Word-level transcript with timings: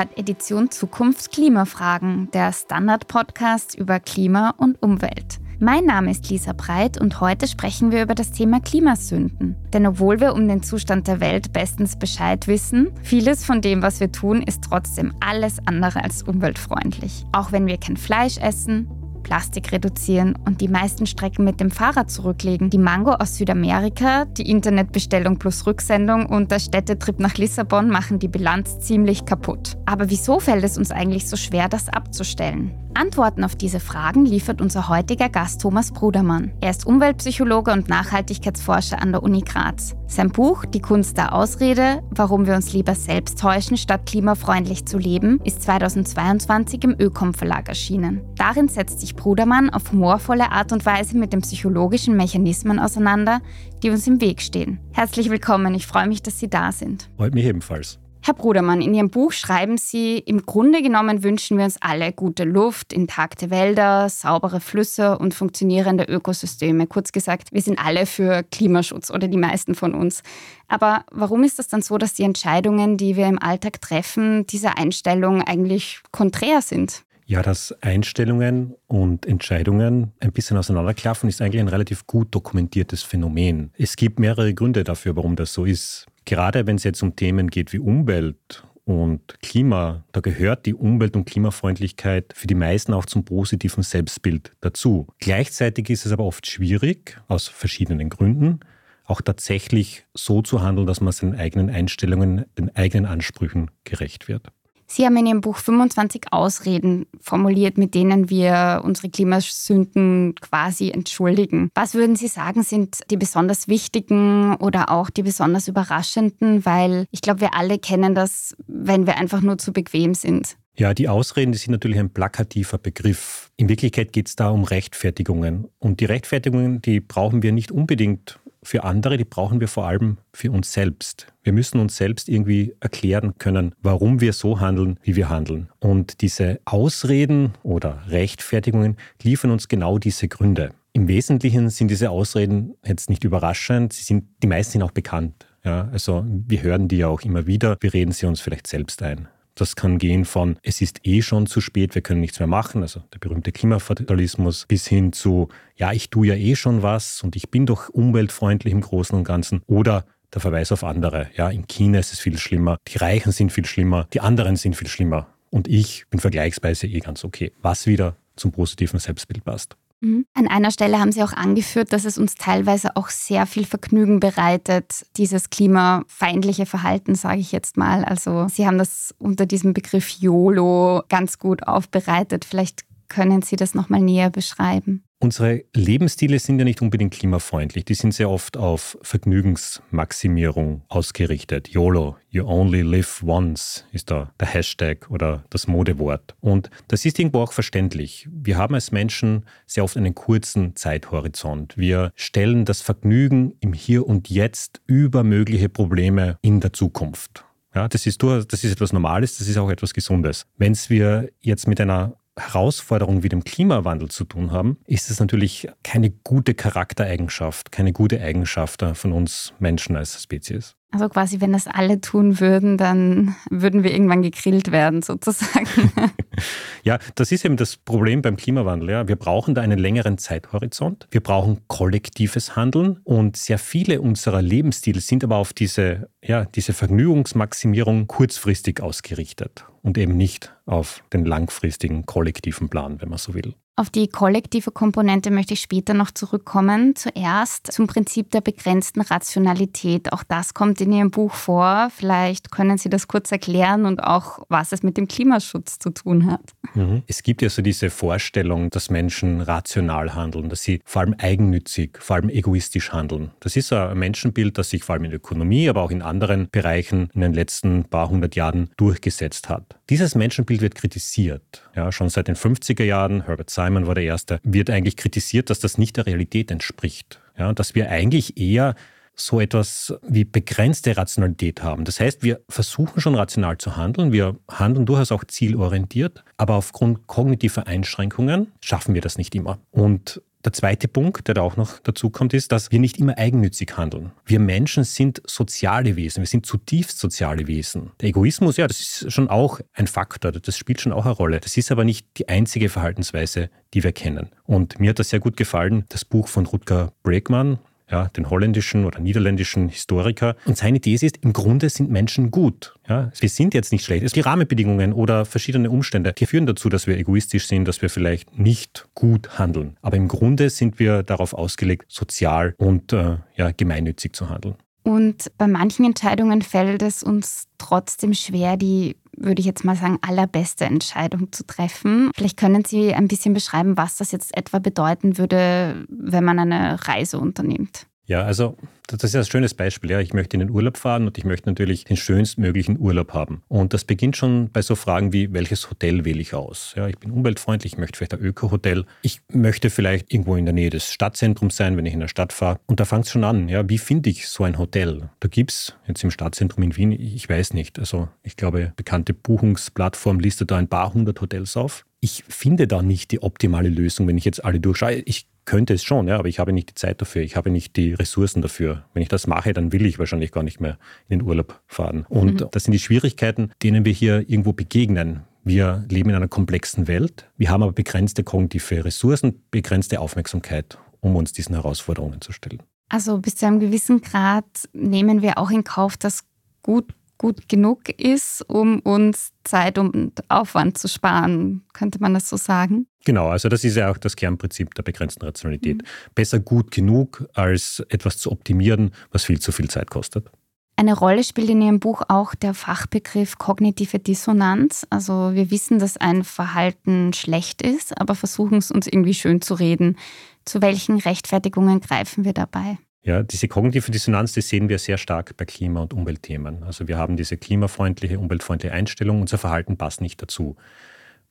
hört 0.00 0.16
Edition 0.16 0.70
Zukunft 0.70 1.30
Klimafragen, 1.30 2.30
der 2.32 2.54
Standard-Podcast 2.54 3.74
über 3.74 4.00
Klima 4.00 4.54
und 4.56 4.82
Umwelt. 4.82 5.40
Mein 5.58 5.84
Name 5.84 6.10
ist 6.10 6.30
Lisa 6.30 6.54
Breit 6.54 6.98
und 6.98 7.20
heute 7.20 7.46
sprechen 7.46 7.92
wir 7.92 8.02
über 8.02 8.14
das 8.14 8.32
Thema 8.32 8.60
Klimasünden. 8.60 9.56
Denn 9.74 9.86
obwohl 9.86 10.18
wir 10.18 10.32
um 10.32 10.48
den 10.48 10.62
Zustand 10.62 11.06
der 11.06 11.20
Welt 11.20 11.52
bestens 11.52 11.98
Bescheid 11.98 12.48
wissen, 12.48 12.92
vieles 13.02 13.44
von 13.44 13.60
dem, 13.60 13.82
was 13.82 14.00
wir 14.00 14.10
tun, 14.10 14.40
ist 14.40 14.64
trotzdem 14.64 15.12
alles 15.20 15.58
andere 15.66 16.02
als 16.02 16.22
umweltfreundlich. 16.22 17.26
Auch 17.32 17.52
wenn 17.52 17.66
wir 17.66 17.76
kein 17.76 17.98
Fleisch 17.98 18.38
essen, 18.38 18.88
Plastik 19.22 19.72
reduzieren 19.72 20.36
und 20.46 20.60
die 20.60 20.68
meisten 20.68 21.06
Strecken 21.06 21.44
mit 21.44 21.60
dem 21.60 21.70
Fahrrad 21.70 22.10
zurücklegen. 22.10 22.70
Die 22.70 22.78
Mango 22.78 23.12
aus 23.12 23.36
Südamerika, 23.36 24.24
die 24.24 24.50
Internetbestellung 24.50 25.38
plus 25.38 25.66
Rücksendung 25.66 26.26
und 26.26 26.50
der 26.50 26.58
Städtetrip 26.58 27.20
nach 27.20 27.34
Lissabon 27.36 27.88
machen 27.88 28.18
die 28.18 28.28
Bilanz 28.28 28.80
ziemlich 28.80 29.24
kaputt. 29.24 29.76
Aber 29.86 30.10
wieso 30.10 30.40
fällt 30.40 30.64
es 30.64 30.76
uns 30.78 30.90
eigentlich 30.90 31.28
so 31.28 31.36
schwer, 31.36 31.68
das 31.68 31.88
abzustellen? 31.88 32.72
Antworten 32.94 33.44
auf 33.44 33.54
diese 33.54 33.80
Fragen 33.80 34.24
liefert 34.24 34.60
unser 34.60 34.88
heutiger 34.88 35.28
Gast 35.28 35.60
Thomas 35.60 35.92
Brudermann. 35.92 36.52
Er 36.60 36.70
ist 36.70 36.86
Umweltpsychologe 36.86 37.72
und 37.72 37.88
Nachhaltigkeitsforscher 37.88 39.00
an 39.00 39.12
der 39.12 39.22
Uni 39.22 39.42
Graz. 39.42 39.94
Sein 40.10 40.30
Buch 40.30 40.64
Die 40.64 40.80
Kunst 40.80 41.18
der 41.18 41.32
Ausrede, 41.32 42.02
warum 42.10 42.44
wir 42.44 42.56
uns 42.56 42.72
lieber 42.72 42.96
selbst 42.96 43.38
täuschen, 43.38 43.76
statt 43.76 44.06
klimafreundlich 44.06 44.84
zu 44.84 44.98
leben, 44.98 45.40
ist 45.44 45.62
2022 45.62 46.82
im 46.82 46.96
Ökom 46.98 47.32
Verlag 47.32 47.68
erschienen. 47.68 48.20
Darin 48.34 48.66
setzt 48.66 48.98
sich 48.98 49.14
Brudermann 49.14 49.70
auf 49.70 49.92
humorvolle 49.92 50.50
Art 50.50 50.72
und 50.72 50.84
Weise 50.84 51.16
mit 51.16 51.32
den 51.32 51.42
psychologischen 51.42 52.16
Mechanismen 52.16 52.80
auseinander, 52.80 53.40
die 53.84 53.90
uns 53.90 54.08
im 54.08 54.20
Weg 54.20 54.42
stehen. 54.42 54.80
Herzlich 54.90 55.30
willkommen, 55.30 55.74
ich 55.74 55.86
freue 55.86 56.08
mich, 56.08 56.24
dass 56.24 56.40
Sie 56.40 56.50
da 56.50 56.72
sind. 56.72 57.08
Freut 57.16 57.32
mich 57.32 57.44
ebenfalls. 57.44 57.99
Herr 58.22 58.34
Brudermann, 58.34 58.82
in 58.82 58.92
Ihrem 58.92 59.08
Buch 59.08 59.32
schreiben 59.32 59.78
Sie, 59.78 60.18
im 60.18 60.44
Grunde 60.44 60.82
genommen 60.82 61.22
wünschen 61.22 61.56
wir 61.56 61.64
uns 61.64 61.80
alle 61.80 62.12
gute 62.12 62.44
Luft, 62.44 62.92
intakte 62.92 63.48
Wälder, 63.48 64.10
saubere 64.10 64.60
Flüsse 64.60 65.16
und 65.16 65.32
funktionierende 65.32 66.04
Ökosysteme. 66.04 66.86
Kurz 66.86 67.12
gesagt, 67.12 67.52
wir 67.52 67.62
sind 67.62 67.78
alle 67.82 68.04
für 68.04 68.42
Klimaschutz 68.42 69.10
oder 69.10 69.26
die 69.26 69.38
meisten 69.38 69.74
von 69.74 69.94
uns. 69.94 70.22
Aber 70.68 71.04
warum 71.10 71.44
ist 71.44 71.58
das 71.58 71.68
dann 71.68 71.80
so, 71.80 71.96
dass 71.96 72.12
die 72.12 72.24
Entscheidungen, 72.24 72.98
die 72.98 73.16
wir 73.16 73.26
im 73.26 73.40
Alltag 73.40 73.80
treffen, 73.80 74.46
dieser 74.46 74.76
Einstellung 74.76 75.40
eigentlich 75.42 76.00
konträr 76.12 76.60
sind? 76.60 77.04
Ja, 77.24 77.42
dass 77.42 77.72
Einstellungen 77.80 78.74
und 78.86 79.24
Entscheidungen 79.24 80.12
ein 80.18 80.32
bisschen 80.32 80.56
auseinanderklaffen, 80.56 81.28
ist 81.28 81.40
eigentlich 81.40 81.60
ein 81.60 81.68
relativ 81.68 82.06
gut 82.06 82.34
dokumentiertes 82.34 83.02
Phänomen. 83.02 83.72
Es 83.78 83.96
gibt 83.96 84.18
mehrere 84.18 84.52
Gründe 84.52 84.84
dafür, 84.84 85.14
warum 85.16 85.36
das 85.36 85.54
so 85.54 85.64
ist. 85.64 86.09
Gerade 86.24 86.66
wenn 86.66 86.76
es 86.76 86.84
jetzt 86.84 87.02
um 87.02 87.16
Themen 87.16 87.48
geht 87.48 87.72
wie 87.72 87.78
Umwelt 87.78 88.64
und 88.84 89.40
Klima, 89.40 90.04
da 90.12 90.20
gehört 90.20 90.66
die 90.66 90.74
Umwelt- 90.74 91.16
und 91.16 91.24
Klimafreundlichkeit 91.24 92.32
für 92.34 92.46
die 92.46 92.54
meisten 92.54 92.92
auch 92.92 93.06
zum 93.06 93.24
positiven 93.24 93.82
Selbstbild 93.82 94.52
dazu. 94.60 95.06
Gleichzeitig 95.18 95.90
ist 95.90 96.06
es 96.06 96.12
aber 96.12 96.24
oft 96.24 96.46
schwierig, 96.46 97.20
aus 97.28 97.48
verschiedenen 97.48 98.08
Gründen, 98.08 98.60
auch 99.04 99.20
tatsächlich 99.20 100.06
so 100.14 100.42
zu 100.42 100.62
handeln, 100.62 100.86
dass 100.86 101.00
man 101.00 101.12
seinen 101.12 101.34
eigenen 101.34 101.70
Einstellungen, 101.70 102.46
den 102.56 102.74
eigenen 102.76 103.06
Ansprüchen 103.06 103.70
gerecht 103.84 104.28
wird. 104.28 104.48
Sie 104.92 105.06
haben 105.06 105.16
in 105.18 105.26
Ihrem 105.26 105.40
Buch 105.40 105.56
25 105.56 106.32
Ausreden 106.32 107.06
formuliert, 107.20 107.78
mit 107.78 107.94
denen 107.94 108.28
wir 108.28 108.80
unsere 108.82 109.08
Klimasünden 109.08 110.34
quasi 110.40 110.90
entschuldigen. 110.90 111.70
Was 111.76 111.94
würden 111.94 112.16
Sie 112.16 112.26
sagen, 112.26 112.64
sind 112.64 112.98
die 113.08 113.16
besonders 113.16 113.68
wichtigen 113.68 114.56
oder 114.56 114.90
auch 114.90 115.08
die 115.08 115.22
besonders 115.22 115.68
überraschenden? 115.68 116.66
Weil 116.66 117.06
ich 117.12 117.20
glaube, 117.20 117.40
wir 117.40 117.54
alle 117.54 117.78
kennen 117.78 118.16
das, 118.16 118.56
wenn 118.66 119.06
wir 119.06 119.16
einfach 119.16 119.42
nur 119.42 119.58
zu 119.58 119.72
bequem 119.72 120.14
sind. 120.14 120.56
Ja, 120.76 120.92
die 120.92 121.08
Ausreden 121.08 121.52
die 121.52 121.58
sind 121.58 121.70
natürlich 121.70 122.00
ein 122.00 122.10
plakativer 122.10 122.78
Begriff. 122.78 123.52
In 123.56 123.68
Wirklichkeit 123.68 124.12
geht 124.12 124.26
es 124.26 124.34
da 124.34 124.48
um 124.48 124.64
Rechtfertigungen. 124.64 125.68
Und 125.78 126.00
die 126.00 126.06
Rechtfertigungen, 126.06 126.82
die 126.82 126.98
brauchen 126.98 127.44
wir 127.44 127.52
nicht 127.52 127.70
unbedingt 127.70 128.39
für 128.62 128.84
andere, 128.84 129.16
die 129.16 129.24
brauchen 129.24 129.60
wir 129.60 129.68
vor 129.68 129.86
allem 129.86 130.18
für 130.32 130.50
uns 130.50 130.72
selbst. 130.72 131.26
Wir 131.42 131.52
müssen 131.52 131.80
uns 131.80 131.96
selbst 131.96 132.28
irgendwie 132.28 132.74
erklären 132.80 133.38
können, 133.38 133.74
warum 133.82 134.20
wir 134.20 134.32
so 134.32 134.60
handeln, 134.60 134.98
wie 135.02 135.16
wir 135.16 135.28
handeln. 135.28 135.68
Und 135.78 136.20
diese 136.20 136.60
Ausreden 136.66 137.54
oder 137.62 138.02
Rechtfertigungen 138.08 138.96
liefern 139.22 139.50
uns 139.50 139.68
genau 139.68 139.98
diese 139.98 140.28
Gründe. 140.28 140.70
Im 140.92 141.08
Wesentlichen 141.08 141.70
sind 141.70 141.88
diese 141.88 142.10
Ausreden 142.10 142.74
jetzt 142.84 143.08
nicht 143.08 143.24
überraschend, 143.24 143.92
sie 143.92 144.02
sind, 144.02 144.24
die 144.42 144.48
meisten 144.48 144.72
sind 144.72 144.82
auch 144.82 144.90
bekannt. 144.90 145.46
Ja, 145.64 145.88
also 145.92 146.24
wir 146.26 146.62
hören 146.62 146.88
die 146.88 146.98
ja 146.98 147.08
auch 147.08 147.22
immer 147.22 147.46
wieder, 147.46 147.76
wir 147.80 147.92
reden 147.92 148.12
sie 148.12 148.26
uns 148.26 148.40
vielleicht 148.40 148.66
selbst 148.66 149.02
ein. 149.02 149.28
Das 149.60 149.76
kann 149.76 149.98
gehen 149.98 150.24
von, 150.24 150.56
es 150.62 150.80
ist 150.80 151.06
eh 151.06 151.20
schon 151.20 151.46
zu 151.46 151.60
spät, 151.60 151.94
wir 151.94 152.00
können 152.00 152.22
nichts 152.22 152.38
mehr 152.38 152.46
machen, 152.46 152.80
also 152.80 153.02
der 153.12 153.18
berühmte 153.18 153.52
Klimafatalismus, 153.52 154.64
bis 154.66 154.86
hin 154.86 155.12
zu, 155.12 155.50
ja, 155.76 155.92
ich 155.92 156.08
tue 156.08 156.28
ja 156.28 156.34
eh 156.34 156.56
schon 156.56 156.82
was 156.82 157.22
und 157.22 157.36
ich 157.36 157.50
bin 157.50 157.66
doch 157.66 157.90
umweltfreundlich 157.90 158.72
im 158.72 158.80
Großen 158.80 159.18
und 159.18 159.24
Ganzen. 159.24 159.60
Oder 159.66 160.06
der 160.32 160.40
Verweis 160.40 160.72
auf 160.72 160.82
andere. 160.82 161.28
Ja, 161.36 161.50
in 161.50 161.66
China 161.66 161.98
ist 161.98 162.14
es 162.14 162.20
viel 162.20 162.38
schlimmer, 162.38 162.78
die 162.88 162.96
Reichen 162.96 163.32
sind 163.32 163.52
viel 163.52 163.66
schlimmer, 163.66 164.08
die 164.14 164.22
anderen 164.22 164.56
sind 164.56 164.76
viel 164.76 164.88
schlimmer. 164.88 165.26
Und 165.50 165.68
ich 165.68 166.06
bin 166.08 166.20
vergleichsweise 166.20 166.86
eh 166.86 167.00
ganz 167.00 167.22
okay, 167.22 167.52
was 167.60 167.86
wieder 167.86 168.16
zum 168.36 168.52
positiven 168.52 168.98
Selbstbild 168.98 169.44
passt. 169.44 169.76
Mhm. 170.00 170.26
An 170.34 170.48
einer 170.48 170.70
Stelle 170.70 170.98
haben 170.98 171.12
Sie 171.12 171.22
auch 171.22 171.32
angeführt, 171.32 171.92
dass 171.92 172.04
es 172.04 172.18
uns 172.18 172.34
teilweise 172.34 172.96
auch 172.96 173.08
sehr 173.08 173.46
viel 173.46 173.66
Vergnügen 173.66 174.18
bereitet, 174.20 175.06
dieses 175.16 175.50
klimafeindliche 175.50 176.66
Verhalten, 176.66 177.14
sage 177.14 177.40
ich 177.40 177.52
jetzt 177.52 177.76
mal. 177.76 178.04
Also 178.04 178.48
Sie 178.48 178.66
haben 178.66 178.78
das 178.78 179.14
unter 179.18 179.46
diesem 179.46 179.74
Begriff 179.74 180.08
YOLO 180.08 181.02
ganz 181.08 181.38
gut 181.38 181.66
aufbereitet. 181.66 182.44
Vielleicht 182.44 182.84
können 183.10 183.42
Sie 183.42 183.56
das 183.56 183.74
nochmal 183.74 184.00
näher 184.00 184.30
beschreiben? 184.30 185.04
Unsere 185.22 185.64
Lebensstile 185.74 186.38
sind 186.38 186.58
ja 186.58 186.64
nicht 186.64 186.80
unbedingt 186.80 187.12
klimafreundlich. 187.12 187.84
Die 187.84 187.92
sind 187.92 188.14
sehr 188.14 188.30
oft 188.30 188.56
auf 188.56 188.96
Vergnügensmaximierung 189.02 190.80
ausgerichtet. 190.88 191.68
YOLO, 191.68 192.16
you 192.30 192.46
only 192.46 192.80
live 192.80 193.22
once, 193.22 193.84
ist 193.92 194.10
da 194.10 194.32
der 194.40 194.48
Hashtag 194.48 195.10
oder 195.10 195.44
das 195.50 195.66
Modewort. 195.66 196.34
Und 196.40 196.70
das 196.88 197.04
ist 197.04 197.18
irgendwo 197.18 197.40
auch 197.40 197.52
verständlich. 197.52 198.26
Wir 198.32 198.56
haben 198.56 198.74
als 198.74 198.92
Menschen 198.92 199.44
sehr 199.66 199.84
oft 199.84 199.98
einen 199.98 200.14
kurzen 200.14 200.74
Zeithorizont. 200.74 201.76
Wir 201.76 202.12
stellen 202.14 202.64
das 202.64 202.80
Vergnügen 202.80 203.52
im 203.60 203.74
Hier 203.74 204.06
und 204.06 204.30
Jetzt 204.30 204.80
über 204.86 205.22
mögliche 205.22 205.68
Probleme 205.68 206.38
in 206.40 206.60
der 206.60 206.72
Zukunft. 206.72 207.44
Ja, 207.74 207.88
das 207.88 208.06
ist, 208.06 208.22
das 208.22 208.64
ist 208.64 208.72
etwas 208.72 208.92
Normales, 208.92 209.38
das 209.38 209.46
ist 209.46 209.56
auch 209.56 209.70
etwas 209.70 209.94
Gesundes. 209.94 210.46
Wenn 210.56 210.74
wir 210.88 211.28
jetzt 211.40 211.68
mit 211.68 211.80
einer 211.80 212.16
Herausforderungen 212.38 213.22
wie 213.22 213.28
dem 213.28 213.44
Klimawandel 213.44 214.10
zu 214.10 214.24
tun 214.24 214.52
haben, 214.52 214.78
ist 214.86 215.10
es 215.10 215.20
natürlich 215.20 215.68
keine 215.82 216.10
gute 216.10 216.54
Charaktereigenschaft, 216.54 217.72
keine 217.72 217.92
gute 217.92 218.20
Eigenschaft 218.20 218.84
von 218.94 219.12
uns 219.12 219.52
Menschen 219.58 219.96
als 219.96 220.22
Spezies. 220.22 220.76
Also 220.92 221.08
quasi, 221.08 221.40
wenn 221.40 221.52
das 221.52 221.68
alle 221.68 222.00
tun 222.00 222.40
würden, 222.40 222.76
dann 222.76 223.36
würden 223.48 223.84
wir 223.84 223.92
irgendwann 223.92 224.22
gegrillt 224.22 224.72
werden, 224.72 225.02
sozusagen. 225.02 225.92
ja, 226.82 226.98
das 227.14 227.30
ist 227.30 227.44
eben 227.44 227.56
das 227.56 227.76
Problem 227.76 228.22
beim 228.22 228.36
Klimawandel. 228.36 228.90
Ja. 228.90 229.08
Wir 229.08 229.14
brauchen 229.16 229.54
da 229.54 229.62
einen 229.62 229.78
längeren 229.78 230.18
Zeithorizont. 230.18 231.06
Wir 231.10 231.22
brauchen 231.22 231.60
kollektives 231.68 232.56
Handeln 232.56 232.98
und 233.04 233.36
sehr 233.36 233.58
viele 233.58 234.00
unserer 234.00 234.42
Lebensstile 234.42 235.00
sind 235.00 235.22
aber 235.22 235.36
auf 235.36 235.52
diese, 235.52 236.08
ja, 236.24 236.44
diese 236.44 236.72
Vergnügungsmaximierung 236.72 238.08
kurzfristig 238.08 238.82
ausgerichtet 238.82 239.64
und 239.82 239.96
eben 239.96 240.16
nicht 240.16 240.52
auf 240.70 241.02
den 241.12 241.24
langfristigen 241.24 242.06
kollektiven 242.06 242.68
Plan, 242.68 243.00
wenn 243.00 243.08
man 243.08 243.18
so 243.18 243.34
will. 243.34 243.54
Auf 243.80 243.88
die 243.88 244.08
kollektive 244.08 244.72
Komponente 244.72 245.30
möchte 245.30 245.54
ich 245.54 245.62
später 245.62 245.94
noch 245.94 246.10
zurückkommen. 246.10 246.96
Zuerst 246.96 247.72
zum 247.72 247.86
Prinzip 247.86 248.30
der 248.30 248.42
begrenzten 248.42 249.00
Rationalität. 249.00 250.12
Auch 250.12 250.22
das 250.22 250.52
kommt 250.52 250.82
in 250.82 250.92
Ihrem 250.92 251.10
Buch 251.10 251.32
vor. 251.32 251.88
Vielleicht 251.90 252.50
können 252.50 252.76
Sie 252.76 252.90
das 252.90 253.08
kurz 253.08 253.32
erklären 253.32 253.86
und 253.86 254.04
auch, 254.04 254.44
was 254.50 254.72
es 254.72 254.82
mit 254.82 254.98
dem 254.98 255.08
Klimaschutz 255.08 255.78
zu 255.78 255.88
tun 255.90 256.30
hat. 256.30 256.42
Mhm. 256.74 257.04
Es 257.06 257.22
gibt 257.22 257.40
ja 257.40 257.48
so 257.48 257.62
diese 257.62 257.88
Vorstellung, 257.88 258.68
dass 258.68 258.90
Menschen 258.90 259.40
rational 259.40 260.14
handeln, 260.14 260.50
dass 260.50 260.62
sie 260.62 260.82
vor 260.84 261.00
allem 261.00 261.14
eigennützig, 261.16 261.96
vor 262.00 262.16
allem 262.16 262.28
egoistisch 262.28 262.92
handeln. 262.92 263.30
Das 263.40 263.56
ist 263.56 263.72
ein 263.72 263.98
Menschenbild, 263.98 264.58
das 264.58 264.68
sich 264.68 264.84
vor 264.84 264.94
allem 264.94 265.04
in 265.04 265.10
der 265.12 265.20
Ökonomie, 265.20 265.70
aber 265.70 265.80
auch 265.80 265.90
in 265.90 266.02
anderen 266.02 266.50
Bereichen 266.50 267.08
in 267.14 267.22
den 267.22 267.32
letzten 267.32 267.84
paar 267.84 268.10
hundert 268.10 268.36
Jahren 268.36 268.68
durchgesetzt 268.76 269.48
hat. 269.48 269.78
Dieses 269.88 270.14
Menschenbild 270.14 270.59
wird 270.60 270.74
kritisiert. 270.74 271.62
Ja, 271.74 271.92
schon 271.92 272.08
seit 272.08 272.28
den 272.28 272.36
50er 272.36 272.84
Jahren, 272.84 273.26
Herbert 273.26 273.50
Simon 273.50 273.86
war 273.86 273.94
der 273.94 274.04
Erste, 274.04 274.40
wird 274.42 274.70
eigentlich 274.70 274.96
kritisiert, 274.96 275.50
dass 275.50 275.60
das 275.60 275.78
nicht 275.78 275.96
der 275.96 276.06
Realität 276.06 276.50
entspricht. 276.50 277.20
Ja, 277.38 277.52
dass 277.52 277.74
wir 277.74 277.90
eigentlich 277.90 278.36
eher 278.38 278.74
so 279.14 279.40
etwas 279.40 279.94
wie 280.06 280.24
begrenzte 280.24 280.96
Rationalität 280.96 281.62
haben. 281.62 281.84
Das 281.84 282.00
heißt, 282.00 282.22
wir 282.22 282.40
versuchen 282.48 283.00
schon 283.00 283.14
rational 283.14 283.58
zu 283.58 283.76
handeln, 283.76 284.12
wir 284.12 284.36
handeln 284.48 284.86
durchaus 284.86 285.12
auch 285.12 285.24
zielorientiert, 285.24 286.24
aber 286.36 286.54
aufgrund 286.54 287.06
kognitiver 287.06 287.66
Einschränkungen 287.66 288.52
schaffen 288.60 288.94
wir 288.94 289.02
das 289.02 289.18
nicht 289.18 289.34
immer. 289.34 289.58
Und 289.70 290.22
der 290.44 290.52
zweite 290.52 290.88
Punkt, 290.88 291.28
der 291.28 291.34
da 291.34 291.42
auch 291.42 291.56
noch 291.56 291.78
dazu 291.80 292.10
kommt, 292.10 292.32
ist, 292.32 292.52
dass 292.52 292.72
wir 292.72 292.78
nicht 292.78 292.98
immer 292.98 293.18
eigennützig 293.18 293.76
handeln. 293.76 294.12
Wir 294.24 294.40
Menschen 294.40 294.84
sind 294.84 295.20
soziale 295.26 295.96
Wesen, 295.96 296.22
wir 296.22 296.26
sind 296.26 296.46
zutiefst 296.46 296.98
soziale 296.98 297.46
Wesen. 297.46 297.90
Der 298.00 298.08
Egoismus, 298.08 298.56
ja, 298.56 298.66
das 298.66 298.80
ist 298.80 299.12
schon 299.12 299.28
auch 299.28 299.60
ein 299.74 299.86
Faktor, 299.86 300.32
das 300.32 300.56
spielt 300.56 300.80
schon 300.80 300.92
auch 300.92 301.04
eine 301.04 301.14
Rolle. 301.14 301.40
Das 301.40 301.56
ist 301.56 301.70
aber 301.70 301.84
nicht 301.84 302.06
die 302.16 302.28
einzige 302.28 302.68
Verhaltensweise, 302.68 303.50
die 303.74 303.84
wir 303.84 303.92
kennen. 303.92 304.30
Und 304.44 304.80
mir 304.80 304.90
hat 304.90 304.98
das 304.98 305.10
sehr 305.10 305.20
gut 305.20 305.36
gefallen, 305.36 305.84
das 305.88 306.04
Buch 306.04 306.28
von 306.28 306.46
Rutger 306.46 306.92
Bregmann, 307.02 307.58
ja, 307.90 308.08
den 308.08 308.30
holländischen 308.30 308.84
oder 308.84 309.00
niederländischen 309.00 309.68
Historiker. 309.68 310.36
Und 310.44 310.56
seine 310.56 310.80
These 310.80 311.06
ist, 311.06 311.18
im 311.18 311.32
Grunde 311.32 311.68
sind 311.68 311.90
Menschen 311.90 312.30
gut. 312.30 312.74
Ja, 312.88 313.10
wir 313.18 313.28
sind 313.28 313.54
jetzt 313.54 313.72
nicht 313.72 313.84
schlecht. 313.84 314.04
Es 314.04 314.12
gibt 314.12 314.26
Rahmenbedingungen 314.26 314.92
oder 314.92 315.24
verschiedene 315.24 315.70
Umstände, 315.70 316.12
die 316.12 316.26
führen 316.26 316.46
dazu, 316.46 316.68
dass 316.68 316.86
wir 316.86 316.96
egoistisch 316.96 317.46
sind, 317.46 317.66
dass 317.66 317.82
wir 317.82 317.90
vielleicht 317.90 318.38
nicht 318.38 318.88
gut 318.94 319.38
handeln. 319.38 319.76
Aber 319.82 319.96
im 319.96 320.08
Grunde 320.08 320.50
sind 320.50 320.78
wir 320.78 321.02
darauf 321.02 321.34
ausgelegt, 321.34 321.86
sozial 321.88 322.54
und 322.58 322.92
äh, 322.92 323.16
ja, 323.36 323.50
gemeinnützig 323.50 324.14
zu 324.14 324.28
handeln. 324.28 324.54
Und 324.82 325.30
bei 325.36 325.46
manchen 325.46 325.84
Entscheidungen 325.84 326.42
fällt 326.42 326.82
es 326.82 327.02
uns 327.02 327.44
trotzdem 327.58 328.14
schwer, 328.14 328.56
die, 328.56 328.96
würde 329.20 329.40
ich 329.40 329.46
jetzt 329.46 329.64
mal 329.64 329.76
sagen, 329.76 329.98
allerbeste 330.00 330.64
Entscheidung 330.64 331.30
zu 331.30 331.46
treffen. 331.46 332.10
Vielleicht 332.16 332.36
können 332.36 332.64
Sie 332.64 332.94
ein 332.94 333.08
bisschen 333.08 333.34
beschreiben, 333.34 333.76
was 333.76 333.96
das 333.96 334.12
jetzt 334.12 334.36
etwa 334.36 334.58
bedeuten 334.58 335.18
würde, 335.18 335.86
wenn 335.88 336.24
man 336.24 336.38
eine 336.38 336.88
Reise 336.88 337.18
unternimmt. 337.18 337.86
Ja, 338.10 338.24
also 338.24 338.56
das 338.88 339.04
ist 339.04 339.14
ein 339.14 339.24
schönes 339.24 339.54
Beispiel. 339.54 339.92
Ja. 339.92 340.00
Ich 340.00 340.12
möchte 340.12 340.34
in 340.34 340.40
den 340.40 340.50
Urlaub 340.50 340.78
fahren 340.78 341.06
und 341.06 341.16
ich 341.16 341.24
möchte 341.24 341.48
natürlich 341.48 341.84
den 341.84 341.96
schönstmöglichen 341.96 342.76
Urlaub 342.76 343.14
haben. 343.14 343.44
Und 343.46 343.72
das 343.72 343.84
beginnt 343.84 344.16
schon 344.16 344.50
bei 344.50 344.62
so 344.62 344.74
Fragen 344.74 345.12
wie, 345.12 345.32
welches 345.32 345.70
Hotel 345.70 346.04
wähle 346.04 346.20
ich 346.20 346.34
aus? 346.34 346.72
Ja, 346.76 346.88
ich 346.88 346.98
bin 346.98 347.12
umweltfreundlich, 347.12 347.74
ich 347.74 347.78
möchte 347.78 347.98
vielleicht 347.98 348.14
ein 348.14 348.20
Öko-Hotel. 348.20 348.84
Ich 349.02 349.20
möchte 349.32 349.70
vielleicht 349.70 350.12
irgendwo 350.12 350.34
in 350.34 350.44
der 350.44 350.54
Nähe 350.54 350.70
des 350.70 350.92
Stadtzentrums 350.92 351.56
sein, 351.56 351.76
wenn 351.76 351.86
ich 351.86 351.94
in 351.94 352.00
der 352.00 352.08
Stadt 352.08 352.32
fahre. 352.32 352.58
Und 352.66 352.80
da 352.80 352.84
fängt 352.84 353.04
es 353.04 353.12
schon 353.12 353.22
an. 353.22 353.48
Ja, 353.48 353.68
wie 353.68 353.78
finde 353.78 354.10
ich 354.10 354.26
so 354.26 354.42
ein 354.42 354.58
Hotel? 354.58 355.08
Da 355.20 355.28
gibt 355.28 355.52
es 355.52 355.76
jetzt 355.86 356.02
im 356.02 356.10
Stadtzentrum 356.10 356.64
in 356.64 356.76
Wien, 356.76 356.90
ich 356.90 357.28
weiß 357.28 357.54
nicht. 357.54 357.78
Also 357.78 358.08
ich 358.24 358.34
glaube, 358.34 358.72
bekannte 358.74 359.14
Buchungsplattform 359.14 360.18
listet 360.18 360.50
da 360.50 360.56
ein 360.56 360.66
paar 360.66 360.92
hundert 360.92 361.20
Hotels 361.20 361.56
auf 361.56 361.84
ich 362.00 362.24
finde 362.28 362.66
da 362.66 362.82
nicht 362.82 363.10
die 363.10 363.22
optimale 363.22 363.68
Lösung, 363.68 364.08
wenn 364.08 364.16
ich 364.16 364.24
jetzt 364.24 364.42
alle 364.44 364.58
durchschaue. 364.58 365.02
Ich 365.04 365.26
könnte 365.44 365.74
es 365.74 365.82
schon, 365.82 366.08
ja, 366.08 366.18
aber 366.18 366.28
ich 366.28 366.38
habe 366.38 366.52
nicht 366.52 366.70
die 366.70 366.74
Zeit 366.74 367.00
dafür, 367.00 367.22
ich 367.22 367.36
habe 367.36 367.50
nicht 367.50 367.76
die 367.76 367.94
Ressourcen 367.94 368.42
dafür. 368.42 368.84
Wenn 368.94 369.02
ich 369.02 369.08
das 369.08 369.26
mache, 369.26 369.52
dann 369.52 369.72
will 369.72 369.86
ich 369.86 369.98
wahrscheinlich 369.98 370.32
gar 370.32 370.42
nicht 370.42 370.60
mehr 370.60 370.78
in 371.08 371.18
den 371.18 371.26
Urlaub 371.26 371.60
fahren. 371.66 372.06
Und 372.08 372.40
mhm. 372.40 372.48
das 372.50 372.64
sind 372.64 372.72
die 372.72 372.78
Schwierigkeiten, 372.78 373.50
denen 373.62 373.84
wir 373.84 373.92
hier 373.92 374.28
irgendwo 374.28 374.52
begegnen. 374.52 375.22
Wir 375.42 375.84
leben 375.88 376.10
in 376.10 376.16
einer 376.16 376.28
komplexen 376.28 376.86
Welt, 376.86 377.30
wir 377.36 377.50
haben 377.50 377.62
aber 377.62 377.72
begrenzte 377.72 378.22
kognitive 378.22 378.84
Ressourcen, 378.84 379.42
begrenzte 379.50 380.00
Aufmerksamkeit, 380.00 380.78
um 381.00 381.16
uns 381.16 381.32
diesen 381.32 381.54
Herausforderungen 381.54 382.20
zu 382.20 382.32
stellen. 382.32 382.62
Also 382.90 383.18
bis 383.18 383.36
zu 383.36 383.46
einem 383.46 383.60
gewissen 383.60 384.02
Grad 384.02 384.44
nehmen 384.72 385.22
wir 385.22 385.38
auch 385.38 385.50
in 385.50 385.64
Kauf, 385.64 385.96
dass 385.96 386.24
gut 386.62 386.92
gut 387.20 387.50
genug 387.50 387.90
ist, 388.00 388.42
um 388.48 388.80
uns 388.80 389.32
Zeit 389.44 389.76
und 389.76 390.12
Aufwand 390.30 390.78
zu 390.78 390.88
sparen. 390.88 391.62
Könnte 391.74 392.00
man 392.00 392.14
das 392.14 392.30
so 392.30 392.38
sagen? 392.38 392.86
Genau, 393.04 393.28
also 393.28 393.50
das 393.50 393.62
ist 393.62 393.76
ja 393.76 393.90
auch 393.90 393.98
das 393.98 394.16
Kernprinzip 394.16 394.74
der 394.74 394.82
begrenzten 394.82 395.26
Rationalität. 395.26 395.82
Mhm. 395.82 395.86
Besser 396.14 396.40
gut 396.40 396.70
genug, 396.70 397.26
als 397.34 397.84
etwas 397.90 398.16
zu 398.16 398.32
optimieren, 398.32 398.92
was 399.10 399.24
viel 399.24 399.38
zu 399.38 399.52
viel 399.52 399.68
Zeit 399.68 399.90
kostet. 399.90 400.30
Eine 400.76 400.96
Rolle 400.96 401.22
spielt 401.22 401.50
in 401.50 401.60
Ihrem 401.60 401.78
Buch 401.78 402.00
auch 402.08 402.34
der 402.34 402.54
Fachbegriff 402.54 403.36
kognitive 403.36 403.98
Dissonanz. 403.98 404.86
Also 404.88 405.34
wir 405.34 405.50
wissen, 405.50 405.78
dass 405.78 405.98
ein 405.98 406.24
Verhalten 406.24 407.12
schlecht 407.12 407.60
ist, 407.60 408.00
aber 408.00 408.14
versuchen 408.14 408.56
es 408.56 408.70
uns 408.70 408.86
irgendwie 408.86 409.12
schön 409.12 409.42
zu 409.42 409.52
reden. 409.52 409.98
Zu 410.46 410.62
welchen 410.62 410.98
Rechtfertigungen 410.98 411.80
greifen 411.80 412.24
wir 412.24 412.32
dabei? 412.32 412.78
Ja, 413.02 413.22
diese 413.22 413.48
kognitive 413.48 413.90
Dissonanz, 413.90 414.32
die 414.34 414.42
sehen 414.42 414.68
wir 414.68 414.78
sehr 414.78 414.98
stark 414.98 415.36
bei 415.36 415.46
Klima- 415.46 415.80
und 415.80 415.94
Umweltthemen. 415.94 416.64
Also 416.64 416.86
wir 416.86 416.98
haben 416.98 417.16
diese 417.16 417.38
klimafreundliche, 417.38 418.18
umweltfreundliche 418.18 418.74
Einstellung, 418.74 419.22
unser 419.22 419.38
Verhalten 419.38 419.78
passt 419.78 420.02
nicht 420.02 420.20
dazu. 420.20 420.56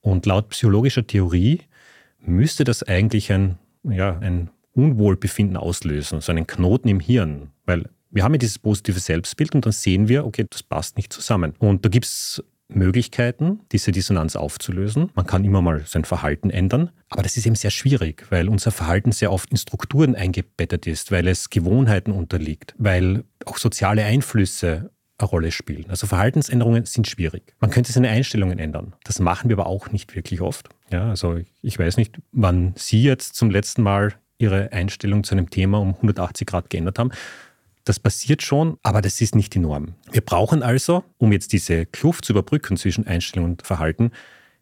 Und 0.02 0.26
laut 0.26 0.50
psychologischer 0.50 1.06
Theorie 1.06 1.62
müsste 2.20 2.64
das 2.64 2.82
eigentlich 2.84 3.32
ein, 3.32 3.60
ja, 3.84 4.18
ein 4.18 4.50
Unwohlbefinden 4.74 5.58
auslösen, 5.58 6.22
so 6.22 6.32
einen 6.32 6.48
Knoten 6.48 6.88
im 6.88 7.00
Hirn, 7.00 7.52
weil 7.66 7.86
wir 8.12 8.24
haben 8.24 8.34
ja 8.34 8.40
dieses 8.40 8.58
positive 8.58 9.00
Selbstbild 9.00 9.54
und 9.54 9.66
dann 9.66 9.72
sehen 9.72 10.08
wir, 10.08 10.26
okay, 10.26 10.46
das 10.50 10.64
passt 10.64 10.98
nicht 10.98 11.14
zusammen. 11.14 11.54
Und 11.60 11.86
da 11.86 11.90
gibt 11.90 12.06
es 12.06 12.44
Möglichkeiten, 12.70 13.62
diese 13.72 13.92
Dissonanz 13.92 14.36
aufzulösen. 14.36 15.10
Man 15.16 15.26
kann 15.26 15.44
immer 15.44 15.62
mal 15.62 15.82
sein 15.86 16.06
Verhalten 16.06 16.50
ändern, 16.50 16.92
aber 17.10 17.24
das 17.24 17.36
ist 17.36 17.46
eben 17.46 17.56
sehr 17.56 17.72
schwierig, 17.72 18.26
weil 18.30 18.48
unser 18.48 18.72
Verhalten 18.72 19.12
sehr 19.12 19.32
oft 19.32 19.52
in 19.52 19.58
Strukturen 19.58 20.16
eingebettet 20.16 20.88
ist, 20.88 21.12
weil 21.12 21.28
es 21.28 21.50
Gewohnheiten 21.50 22.12
unterliegt, 22.12 22.76
weil 22.78 23.24
auch 23.46 23.58
soziale 23.58 24.04
Einflüsse 24.06 24.92
eine 25.18 25.30
Rolle 25.30 25.52
spielen. 25.52 25.86
Also 25.90 26.08
Verhaltensänderungen 26.08 26.86
sind 26.86 27.08
schwierig. 27.08 27.56
Man 27.60 27.72
könnte 27.72 27.92
seine 27.92 28.10
Einstellungen 28.10 28.60
ändern. 28.60 28.94
Das 29.04 29.20
machen 29.20 29.50
wir 29.50 29.58
aber 29.58 29.68
auch 29.68 29.92
nicht 29.92 30.16
wirklich 30.16 30.42
oft. 30.42 30.70
Ja, 30.92 31.10
also 31.10 31.40
ich 31.62 31.78
weiß 31.78 31.98
nicht, 31.98 32.20
wann 32.32 32.74
Sie 32.78 33.04
jetzt 33.04 33.36
zum 33.36 33.52
letzten 33.52 33.84
Mal 33.84 34.14
Ihre 34.38 34.72
Einstellung 34.72 35.26
zu 35.26 35.36
einem 35.36 35.50
Thema 35.50 35.80
um 35.80 35.96
180 35.96 36.48
Grad 36.48 36.70
geändert 36.70 36.98
haben. 36.98 37.12
Das 37.90 38.00
passiert 38.00 38.44
schon, 38.44 38.78
aber 38.84 39.02
das 39.02 39.20
ist 39.20 39.34
nicht 39.34 39.56
die 39.56 39.60
Norm. 39.60 39.96
Wir 40.12 40.22
brauchen 40.22 40.62
also, 40.62 41.04
um 41.18 41.32
jetzt 41.32 41.54
diese 41.54 41.88
Kluft 41.88 42.24
zu 42.24 42.34
überbrücken 42.34 42.78
zwischen 42.78 43.08
Einstellung 43.08 43.50
und 43.50 43.66
Verhalten, 43.66 44.12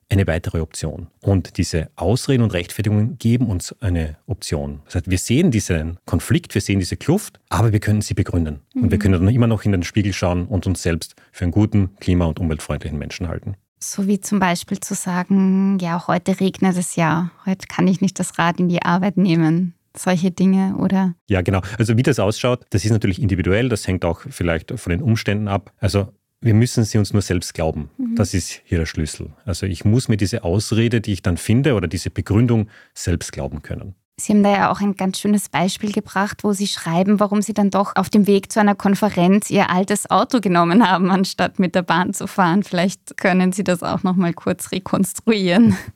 eine 0.08 0.26
weitere 0.28 0.62
Option. 0.62 1.08
Und 1.20 1.58
diese 1.58 1.90
Ausreden 1.98 2.42
und 2.42 2.54
Rechtfertigungen 2.54 3.18
geben 3.18 3.48
uns 3.48 3.76
eine 3.82 4.16
Option. 4.28 4.80
Das 4.86 4.96
heißt, 4.96 5.12
wir 5.12 5.18
sehen 5.18 5.52
diesen 5.52 5.98
Konflikt, 6.06 6.56
wir 6.56 6.62
sehen 6.62 6.80
diese 6.80 6.96
Kluft, 6.96 7.42
aber 7.50 7.74
wir 7.74 7.82
können 7.82 8.00
sie 8.00 8.14
begründen. 8.14 8.62
Mhm. 8.74 8.84
Und 8.84 8.92
wir 8.92 8.98
mhm. 8.98 9.02
können 9.02 9.26
dann 9.26 9.36
immer 9.36 9.48
noch 9.48 9.66
in 9.66 9.74
den 9.74 9.84
Spiegel 9.84 10.14
schauen 10.14 10.46
und 10.46 10.66
uns 10.66 10.82
selbst 10.82 11.18
für 11.34 11.44
einen 11.44 11.52
guten, 11.52 11.98
klima- 12.00 12.28
und 12.28 12.40
umweltfreundlichen 12.40 12.98
Menschen 12.98 13.28
halten. 13.28 13.56
So 13.78 14.08
wie 14.08 14.22
zum 14.22 14.40
Beispiel 14.40 14.80
zu 14.80 14.96
sagen, 14.96 15.80
ja, 15.82 16.08
heute 16.08 16.40
regnet 16.40 16.78
es 16.78 16.96
ja, 16.96 17.32
heute 17.46 17.68
kann 17.68 17.90
ich 17.90 18.00
nicht 18.00 18.20
das 18.20 18.40
Rad 18.40 18.62
in 18.62 18.70
die 18.70 18.84
Arbeit 18.84 19.18
nehmen 19.18 19.74
solche 20.00 20.32
Dinge, 20.32 20.76
oder? 20.78 21.16
Ja, 21.28 21.42
genau. 21.42 21.62
Also 21.78 21.98
wie 21.98 22.04
das 22.04 22.19
ausschaut, 22.19 22.66
das 22.69 22.86
ist 22.86 22.92
natürlich 22.92 23.21
individuell, 23.21 23.69
das 23.69 23.88
hängt 23.88 24.06
auch 24.06 24.21
vielleicht 24.30 24.80
von 24.80 24.92
den 24.92 25.02
Umständen 25.02 25.48
ab. 25.48 25.74
Also 25.78 26.07
wir 26.42 26.54
müssen 26.54 26.83
sie 26.83 26.98
uns 26.98 27.14
nur 27.14 27.21
selbst 27.21 27.54
glauben. 27.54 27.90
Mhm. 27.98 28.16
Das 28.16 28.33
ist 28.33 28.62
hier 28.64 28.78
der 28.78 28.86
Schlüssel. 28.86 29.31
Also 29.45 29.66
ich 29.66 29.86
muss 29.86 30.07
mir 30.07 30.18
diese 30.18 30.44
Ausrede, 30.44 31.02
die 31.02 31.14
ich 31.14 31.21
dann 31.21 31.38
finde, 31.38 31.74
oder 31.74 31.88
diese 31.88 32.10
Begründung 32.10 32.69
selbst 32.94 33.31
glauben 33.31 33.62
können. 33.62 33.95
Sie 34.19 34.33
haben 34.33 34.42
da 34.42 34.50
ja 34.50 34.71
auch 34.71 34.81
ein 34.81 34.95
ganz 34.95 35.19
schönes 35.19 35.47
Beispiel 35.47 35.92
gebracht, 35.92 36.44
wo 36.44 36.52
Sie 36.52 36.66
schreiben, 36.66 37.19
warum 37.19 37.44
Sie 37.44 37.54
dann 37.54 37.69
doch 37.69 37.95
auf 37.95 38.09
dem 38.09 38.26
Weg 38.26 38.52
zu 38.52 38.59
einer 38.59 38.74
Konferenz 38.74 39.52
Ihr 39.52 39.69
altes 39.69 40.09
Auto 40.09 40.40
genommen 40.42 40.90
haben, 40.90 41.12
anstatt 41.12 41.59
mit 41.59 41.76
der 41.76 41.83
Bahn 41.83 42.16
zu 42.16 42.26
fahren. 42.26 42.64
Vielleicht 42.64 43.18
können 43.18 43.52
Sie 43.52 43.64
das 43.64 43.83
auch 43.83 44.02
noch 44.02 44.16
mal 44.16 44.33
kurz 44.33 44.71
rekonstruieren. 44.71 45.78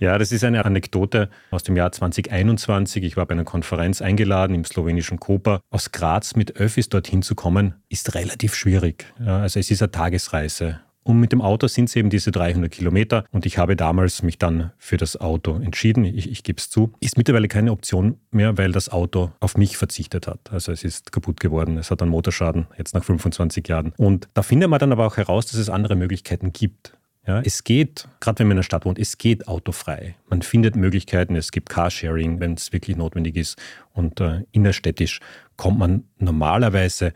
Ja, 0.00 0.18
das 0.18 0.32
ist 0.32 0.42
eine 0.42 0.64
Anekdote 0.64 1.30
aus 1.52 1.62
dem 1.62 1.76
Jahr 1.76 1.92
2021. 1.92 3.04
Ich 3.04 3.16
war 3.16 3.24
bei 3.26 3.32
einer 3.32 3.44
Konferenz 3.44 4.02
eingeladen 4.02 4.54
im 4.54 4.64
slowenischen 4.64 5.20
Koper. 5.20 5.60
Aus 5.70 5.92
Graz 5.92 6.34
mit 6.34 6.56
Öffis 6.56 6.88
dorthin 6.88 7.22
zu 7.22 7.36
kommen, 7.36 7.74
ist 7.88 8.14
relativ 8.14 8.54
schwierig. 8.54 9.06
Also 9.24 9.60
es 9.60 9.70
ist 9.70 9.80
eine 9.80 9.92
Tagesreise. 9.92 10.80
Und 11.04 11.20
mit 11.20 11.32
dem 11.32 11.42
Auto 11.42 11.66
sind 11.66 11.90
es 11.90 11.96
eben 11.96 12.08
diese 12.08 12.32
300 12.32 12.70
Kilometer. 12.70 13.24
Und 13.30 13.44
ich 13.44 13.58
habe 13.58 13.76
damals 13.76 14.22
mich 14.22 14.38
dann 14.38 14.72
für 14.78 14.96
das 14.96 15.20
Auto 15.20 15.56
entschieden. 15.56 16.04
Ich, 16.04 16.30
ich 16.30 16.42
gebe 16.42 16.58
es 16.58 16.70
zu. 16.70 16.94
Ist 17.00 17.18
mittlerweile 17.18 17.46
keine 17.46 17.72
Option 17.72 18.16
mehr, 18.30 18.56
weil 18.56 18.72
das 18.72 18.88
Auto 18.88 19.30
auf 19.38 19.56
mich 19.56 19.76
verzichtet 19.76 20.26
hat. 20.26 20.50
Also 20.50 20.72
es 20.72 20.82
ist 20.82 21.12
kaputt 21.12 21.40
geworden. 21.40 21.76
Es 21.76 21.90
hat 21.90 22.00
einen 22.00 22.10
Motorschaden, 22.10 22.66
jetzt 22.78 22.94
nach 22.94 23.04
25 23.04 23.68
Jahren. 23.68 23.92
Und 23.98 24.28
da 24.32 24.42
findet 24.42 24.70
man 24.70 24.78
dann 24.78 24.92
aber 24.92 25.06
auch 25.06 25.18
heraus, 25.18 25.46
dass 25.46 25.60
es 25.60 25.68
andere 25.68 25.94
Möglichkeiten 25.94 26.52
gibt. 26.52 26.96
Ja, 27.26 27.40
es 27.40 27.64
geht, 27.64 28.06
gerade 28.20 28.38
wenn 28.38 28.48
man 28.48 28.56
in 28.56 28.58
der 28.58 28.64
Stadt 28.64 28.84
wohnt, 28.84 28.98
es 28.98 29.16
geht 29.16 29.48
autofrei. 29.48 30.14
Man 30.28 30.42
findet 30.42 30.76
Möglichkeiten, 30.76 31.36
es 31.36 31.52
gibt 31.52 31.70
Carsharing, 31.70 32.38
wenn 32.38 32.52
es 32.52 32.72
wirklich 32.72 32.98
notwendig 32.98 33.36
ist. 33.36 33.58
Und 33.92 34.20
äh, 34.20 34.42
innerstädtisch 34.52 35.20
kommt 35.56 35.78
man 35.78 36.04
normalerweise 36.18 37.14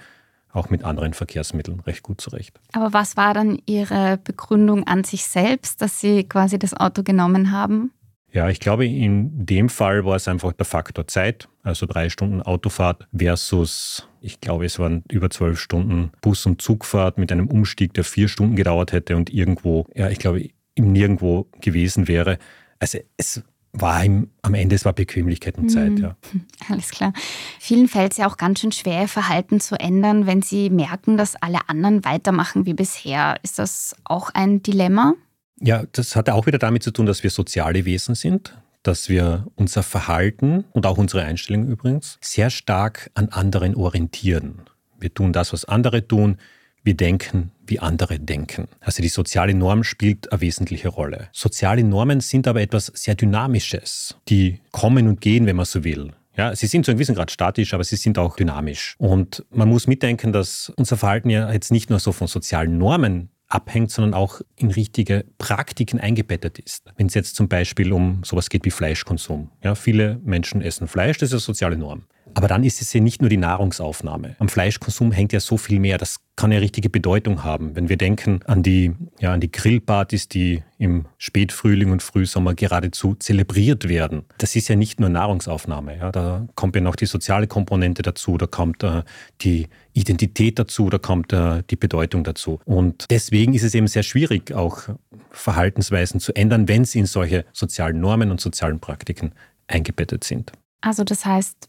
auch 0.52 0.70
mit 0.70 0.84
anderen 0.84 1.14
Verkehrsmitteln 1.14 1.80
recht 1.80 2.02
gut 2.02 2.20
zurecht. 2.20 2.58
Aber 2.72 2.92
was 2.92 3.16
war 3.16 3.34
dann 3.34 3.58
Ihre 3.66 4.18
Begründung 4.22 4.86
an 4.86 5.04
sich 5.04 5.24
selbst, 5.24 5.82
dass 5.82 6.00
Sie 6.00 6.24
quasi 6.24 6.58
das 6.58 6.74
Auto 6.74 7.02
genommen 7.02 7.52
haben? 7.52 7.92
Ja, 8.30 8.50
ich 8.50 8.60
glaube, 8.60 8.86
in 8.86 9.46
dem 9.46 9.70
Fall 9.70 10.04
war 10.04 10.16
es 10.16 10.28
einfach 10.28 10.52
der 10.52 10.66
Faktor 10.66 11.06
Zeit, 11.06 11.48
also 11.62 11.86
drei 11.86 12.10
Stunden 12.10 12.42
Autofahrt 12.42 13.08
versus, 13.16 14.06
ich 14.20 14.40
glaube, 14.40 14.66
es 14.66 14.78
waren 14.78 15.02
über 15.10 15.30
zwölf 15.30 15.58
Stunden 15.58 16.12
Bus- 16.20 16.44
und 16.44 16.60
Zugfahrt 16.60 17.16
mit 17.16 17.32
einem 17.32 17.48
Umstieg, 17.48 17.94
der 17.94 18.04
vier 18.04 18.28
Stunden 18.28 18.54
gedauert 18.54 18.92
hätte 18.92 19.16
und 19.16 19.30
irgendwo, 19.32 19.86
ja, 19.94 20.10
ich 20.10 20.18
glaube, 20.18 20.50
im 20.74 20.92
Nirgendwo 20.92 21.46
gewesen 21.60 22.06
wäre. 22.06 22.38
Also 22.78 22.98
es 23.16 23.42
war 23.72 24.04
ihm, 24.04 24.30
am 24.42 24.54
Ende, 24.54 24.74
es 24.74 24.84
war 24.84 24.92
Bequemlichkeit 24.92 25.58
und 25.58 25.68
Zeit, 25.68 25.90
mhm. 25.90 25.98
ja. 25.98 26.16
Alles 26.68 26.90
klar. 26.90 27.12
Vielen 27.58 27.88
fällt 27.88 28.12
es 28.12 28.18
ja 28.18 28.28
auch 28.28 28.36
ganz 28.36 28.60
schön 28.60 28.72
schwer, 28.72 29.02
ihr 29.02 29.08
Verhalten 29.08 29.60
zu 29.60 29.78
ändern, 29.78 30.26
wenn 30.26 30.42
sie 30.42 30.70
merken, 30.70 31.16
dass 31.16 31.36
alle 31.36 31.68
anderen 31.68 32.04
weitermachen 32.04 32.66
wie 32.66 32.74
bisher. 32.74 33.36
Ist 33.42 33.58
das 33.58 33.94
auch 34.04 34.30
ein 34.34 34.62
Dilemma? 34.62 35.14
Ja, 35.60 35.84
das 35.92 36.16
hat 36.16 36.30
auch 36.30 36.46
wieder 36.46 36.58
damit 36.58 36.82
zu 36.82 36.90
tun, 36.92 37.06
dass 37.06 37.22
wir 37.22 37.30
soziale 37.30 37.84
Wesen 37.84 38.14
sind. 38.14 38.54
dass 38.84 39.08
wir 39.08 39.46
unser 39.56 39.82
Verhalten 39.82 40.64
und 40.72 40.86
auch 40.86 40.98
unsere 40.98 41.24
Einstellung 41.24 41.66
übrigens 41.66 42.16
sehr 42.22 42.48
stark 42.48 43.10
an 43.14 43.28
anderen 43.28 43.74
orientieren. 43.74 44.62
Wir 44.98 45.12
tun 45.12 45.32
das, 45.32 45.52
was 45.52 45.64
andere 45.64 46.06
tun. 46.06 46.38
Wir 46.84 46.94
denken, 46.94 47.52
wie 47.66 47.80
andere 47.80 48.18
denken. 48.18 48.68
Also 48.80 49.02
die 49.02 49.08
soziale 49.08 49.54
Norm 49.54 49.84
spielt 49.84 50.32
eine 50.32 50.40
wesentliche 50.40 50.88
Rolle. 50.88 51.28
Soziale 51.32 51.84
Normen 51.84 52.20
sind 52.20 52.48
aber 52.48 52.60
etwas 52.60 52.86
sehr 52.94 53.14
Dynamisches. 53.14 54.16
Die 54.28 54.60
kommen 54.72 55.06
und 55.08 55.20
gehen, 55.20 55.46
wenn 55.46 55.56
man 55.56 55.66
so 55.66 55.84
will. 55.84 56.12
Ja, 56.36 56.54
sie 56.54 56.68
sind 56.68 56.84
zu 56.84 56.92
einem 56.92 56.98
gewissen 56.98 57.16
Grad 57.16 57.32
statisch, 57.32 57.74
aber 57.74 57.82
sie 57.82 57.96
sind 57.96 58.16
auch 58.16 58.36
dynamisch. 58.36 58.94
Und 58.98 59.44
man 59.50 59.68
muss 59.68 59.88
mitdenken, 59.88 60.32
dass 60.32 60.72
unser 60.76 60.96
Verhalten 60.96 61.30
ja 61.30 61.52
jetzt 61.52 61.72
nicht 61.72 61.90
nur 61.90 61.98
so 61.98 62.12
von 62.12 62.28
sozialen 62.28 62.78
Normen 62.78 63.30
abhängt, 63.48 63.90
sondern 63.90 64.14
auch 64.14 64.40
in 64.56 64.70
richtige 64.70 65.24
Praktiken 65.38 65.98
eingebettet 65.98 66.58
ist. 66.58 66.84
Wenn 66.96 67.06
es 67.06 67.14
jetzt 67.14 67.34
zum 67.34 67.48
Beispiel 67.48 67.92
um 67.92 68.22
sowas 68.22 68.50
geht 68.50 68.64
wie 68.64 68.70
Fleischkonsum. 68.70 69.50
Ja, 69.64 69.74
viele 69.74 70.20
Menschen 70.22 70.62
essen 70.62 70.86
Fleisch, 70.86 71.18
das 71.18 71.30
ist 71.30 71.32
eine 71.32 71.40
soziale 71.40 71.76
Norm. 71.76 72.04
Aber 72.34 72.48
dann 72.48 72.64
ist 72.64 72.80
es 72.80 72.92
ja 72.92 73.00
nicht 73.00 73.20
nur 73.20 73.30
die 73.30 73.36
Nahrungsaufnahme. 73.36 74.36
Am 74.38 74.48
Fleischkonsum 74.48 75.12
hängt 75.12 75.32
ja 75.32 75.40
so 75.40 75.56
viel 75.56 75.80
mehr. 75.80 75.98
Das 75.98 76.20
kann 76.36 76.52
ja 76.52 76.58
richtige 76.58 76.88
Bedeutung 76.88 77.42
haben. 77.42 77.74
Wenn 77.74 77.88
wir 77.88 77.96
denken 77.96 78.40
an 78.46 78.62
die, 78.62 78.92
ja, 79.18 79.32
an 79.32 79.40
die 79.40 79.50
Grillpartys, 79.50 80.28
die 80.28 80.62
im 80.78 81.06
Spätfrühling 81.18 81.90
und 81.90 82.02
Frühsommer 82.02 82.54
geradezu 82.54 83.16
zelebriert 83.16 83.88
werden. 83.88 84.22
Das 84.38 84.54
ist 84.54 84.68
ja 84.68 84.76
nicht 84.76 85.00
nur 85.00 85.08
Nahrungsaufnahme. 85.08 85.96
Ja. 85.96 86.12
Da 86.12 86.46
kommt 86.54 86.76
ja 86.76 86.80
noch 86.80 86.94
die 86.94 87.06
soziale 87.06 87.48
Komponente 87.48 88.02
dazu, 88.02 88.38
da 88.38 88.46
kommt 88.46 88.84
äh, 88.84 89.02
die 89.40 89.66
Identität 89.92 90.58
dazu, 90.60 90.88
da 90.88 90.98
kommt 90.98 91.32
äh, 91.32 91.64
die 91.68 91.76
Bedeutung 91.76 92.22
dazu. 92.22 92.60
Und 92.64 93.06
deswegen 93.10 93.54
ist 93.54 93.64
es 93.64 93.74
eben 93.74 93.88
sehr 93.88 94.04
schwierig, 94.04 94.52
auch 94.52 94.82
Verhaltensweisen 95.30 96.20
zu 96.20 96.32
ändern, 96.34 96.68
wenn 96.68 96.84
sie 96.84 97.00
in 97.00 97.06
solche 97.06 97.44
sozialen 97.52 98.00
Normen 98.00 98.30
und 98.30 98.40
sozialen 98.40 98.78
Praktiken 98.78 99.32
eingebettet 99.66 100.22
sind. 100.22 100.52
Also 100.80 101.02
das 101.02 101.26
heißt, 101.26 101.68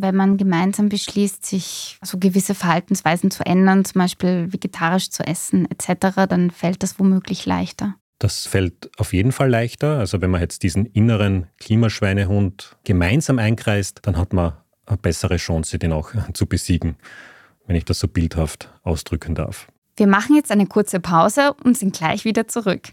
wenn 0.00 0.14
man 0.14 0.36
gemeinsam 0.36 0.88
beschließt, 0.88 1.44
sich 1.44 1.98
so 2.02 2.18
gewisse 2.18 2.54
Verhaltensweisen 2.54 3.30
zu 3.30 3.44
ändern, 3.44 3.84
zum 3.84 4.00
Beispiel 4.00 4.52
vegetarisch 4.52 5.10
zu 5.10 5.26
essen 5.26 5.68
etc., 5.70 6.26
dann 6.28 6.50
fällt 6.50 6.82
das 6.82 6.98
womöglich 6.98 7.46
leichter. 7.46 7.94
Das 8.18 8.46
fällt 8.46 8.90
auf 8.98 9.12
jeden 9.12 9.32
Fall 9.32 9.50
leichter. 9.50 9.98
Also 9.98 10.20
wenn 10.20 10.30
man 10.30 10.40
jetzt 10.40 10.62
diesen 10.62 10.86
inneren 10.86 11.46
Klimaschweinehund 11.58 12.76
gemeinsam 12.84 13.38
einkreist, 13.38 14.00
dann 14.02 14.16
hat 14.16 14.32
man 14.32 14.54
eine 14.86 14.96
bessere 14.96 15.36
Chance, 15.36 15.78
den 15.78 15.92
auch 15.92 16.12
zu 16.32 16.46
besiegen, 16.46 16.96
wenn 17.66 17.76
ich 17.76 17.84
das 17.84 17.98
so 17.98 18.08
bildhaft 18.08 18.72
ausdrücken 18.82 19.34
darf. 19.34 19.68
Wir 19.96 20.06
machen 20.06 20.36
jetzt 20.36 20.50
eine 20.50 20.66
kurze 20.66 21.00
Pause 21.00 21.54
und 21.64 21.76
sind 21.76 21.96
gleich 21.96 22.24
wieder 22.24 22.48
zurück. 22.48 22.92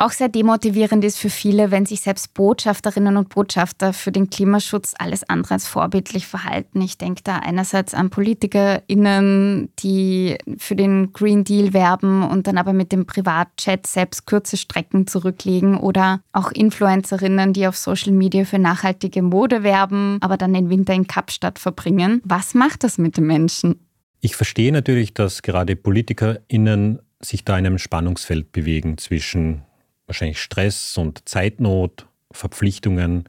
Auch 0.00 0.12
sehr 0.12 0.28
demotivierend 0.28 1.04
ist 1.04 1.18
für 1.18 1.28
viele, 1.28 1.72
wenn 1.72 1.84
sich 1.84 2.02
selbst 2.02 2.32
Botschafterinnen 2.32 3.16
und 3.16 3.30
Botschafter 3.30 3.92
für 3.92 4.12
den 4.12 4.30
Klimaschutz 4.30 4.94
alles 4.96 5.28
andere 5.28 5.54
als 5.54 5.66
vorbildlich 5.66 6.28
verhalten. 6.28 6.80
Ich 6.80 6.98
denke 6.98 7.22
da 7.24 7.38
einerseits 7.38 7.94
an 7.94 8.08
PolitikerInnen, 8.08 9.70
die 9.80 10.38
für 10.56 10.76
den 10.76 11.12
Green 11.12 11.42
Deal 11.42 11.72
werben 11.72 12.22
und 12.22 12.46
dann 12.46 12.58
aber 12.58 12.72
mit 12.72 12.92
dem 12.92 13.06
Privatchat 13.06 13.88
selbst 13.88 14.24
kurze 14.24 14.56
Strecken 14.56 15.08
zurücklegen 15.08 15.76
oder 15.76 16.20
auch 16.30 16.52
Influencerinnen, 16.52 17.52
die 17.52 17.66
auf 17.66 17.76
Social 17.76 18.12
Media 18.12 18.44
für 18.44 18.60
nachhaltige 18.60 19.22
Mode 19.22 19.64
werben, 19.64 20.18
aber 20.20 20.36
dann 20.36 20.54
den 20.54 20.70
Winter 20.70 20.94
in 20.94 21.08
Kapstadt 21.08 21.58
verbringen. 21.58 22.22
Was 22.22 22.54
macht 22.54 22.84
das 22.84 22.98
mit 22.98 23.16
den 23.16 23.26
Menschen? 23.26 23.84
Ich 24.20 24.36
verstehe 24.36 24.70
natürlich, 24.70 25.12
dass 25.12 25.42
gerade 25.42 25.74
PolitikerInnen 25.74 27.00
sich 27.20 27.44
da 27.44 27.58
in 27.58 27.66
einem 27.66 27.78
Spannungsfeld 27.78 28.52
bewegen 28.52 28.96
zwischen 28.96 29.64
wahrscheinlich 30.08 30.40
Stress 30.40 30.96
und 30.96 31.28
Zeitnot, 31.28 32.06
Verpflichtungen. 32.32 33.24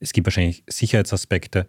Es 0.00 0.12
gibt 0.12 0.26
wahrscheinlich 0.26 0.62
Sicherheitsaspekte 0.68 1.66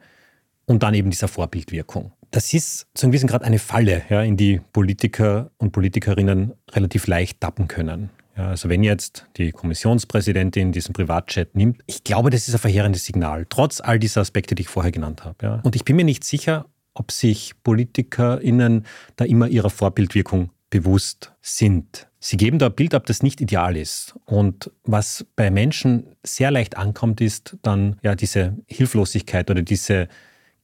und 0.65 0.83
dann 0.83 0.93
eben 0.93 1.09
dieser 1.09 1.27
Vorbildwirkung. 1.27 2.13
Das 2.31 2.53
ist 2.53 2.87
zu 2.93 3.05
einem 3.05 3.11
gewissen 3.11 3.27
Grad 3.27 3.43
eine 3.43 3.59
Falle, 3.59 4.03
ja, 4.09 4.21
in 4.23 4.37
die 4.37 4.59
Politiker 4.71 5.51
und 5.57 5.71
Politikerinnen 5.71 6.53
relativ 6.71 7.07
leicht 7.07 7.41
tappen 7.41 7.67
können. 7.67 8.09
Ja, 8.35 8.47
also 8.47 8.69
wenn 8.69 8.83
jetzt 8.83 9.27
die 9.37 9.51
Kommissionspräsidentin 9.51 10.71
diesen 10.71 10.93
Privatchat 10.93 11.55
nimmt, 11.55 11.81
ich 11.85 12.03
glaube, 12.03 12.31
das 12.31 12.47
ist 12.47 12.55
ein 12.55 12.59
verheerendes 12.59 13.05
Signal, 13.05 13.45
trotz 13.47 13.79
all 13.81 13.99
dieser 13.99 14.21
Aspekte, 14.21 14.55
die 14.55 14.63
ich 14.63 14.67
vorher 14.67 14.91
genannt 14.91 15.23
habe. 15.23 15.35
Ja. 15.43 15.59
Und 15.63 15.75
ich 15.75 15.85
bin 15.85 15.95
mir 15.95 16.05
nicht 16.05 16.23
sicher, 16.23 16.65
ob 16.95 17.11
sich 17.11 17.53
PolitikerInnen 17.63 18.85
da 19.15 19.25
immer 19.25 19.47
ihrer 19.47 19.69
Vorbildwirkung 19.69 20.49
bewusst 20.73 21.31
sind. 21.43 22.07
Sie 22.19 22.35
geben 22.35 22.57
da 22.57 22.65
ein 22.65 22.73
Bild 22.73 22.95
ab, 22.95 23.05
das 23.05 23.21
nicht 23.21 23.41
ideal 23.41 23.77
ist. 23.77 24.15
Und 24.25 24.71
was 24.83 25.23
bei 25.35 25.51
Menschen 25.51 26.15
sehr 26.23 26.49
leicht 26.49 26.77
ankommt, 26.77 27.21
ist 27.21 27.57
dann 27.61 27.97
ja 28.01 28.15
diese 28.15 28.57
Hilflosigkeit 28.65 29.51
oder 29.51 29.61
diese 29.61 30.07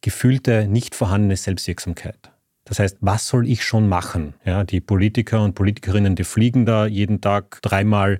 gefühlte, 0.02 0.68
nicht 0.68 0.96
vorhandene 0.96 1.38
Selbstwirksamkeit. 1.38 2.32
Das 2.66 2.80
heißt, 2.80 2.98
was 3.02 3.28
soll 3.28 3.48
ich 3.48 3.64
schon 3.64 3.88
machen? 3.88 4.34
Ja, 4.46 4.64
die 4.64 4.82
Politiker 4.82 5.44
und 5.44 5.54
Politikerinnen, 5.54 6.16
die 6.16 6.24
fliegen 6.24 6.66
da 6.66 6.88
jeden 6.88 7.22
Tag 7.22 7.62
dreimal, 7.62 8.20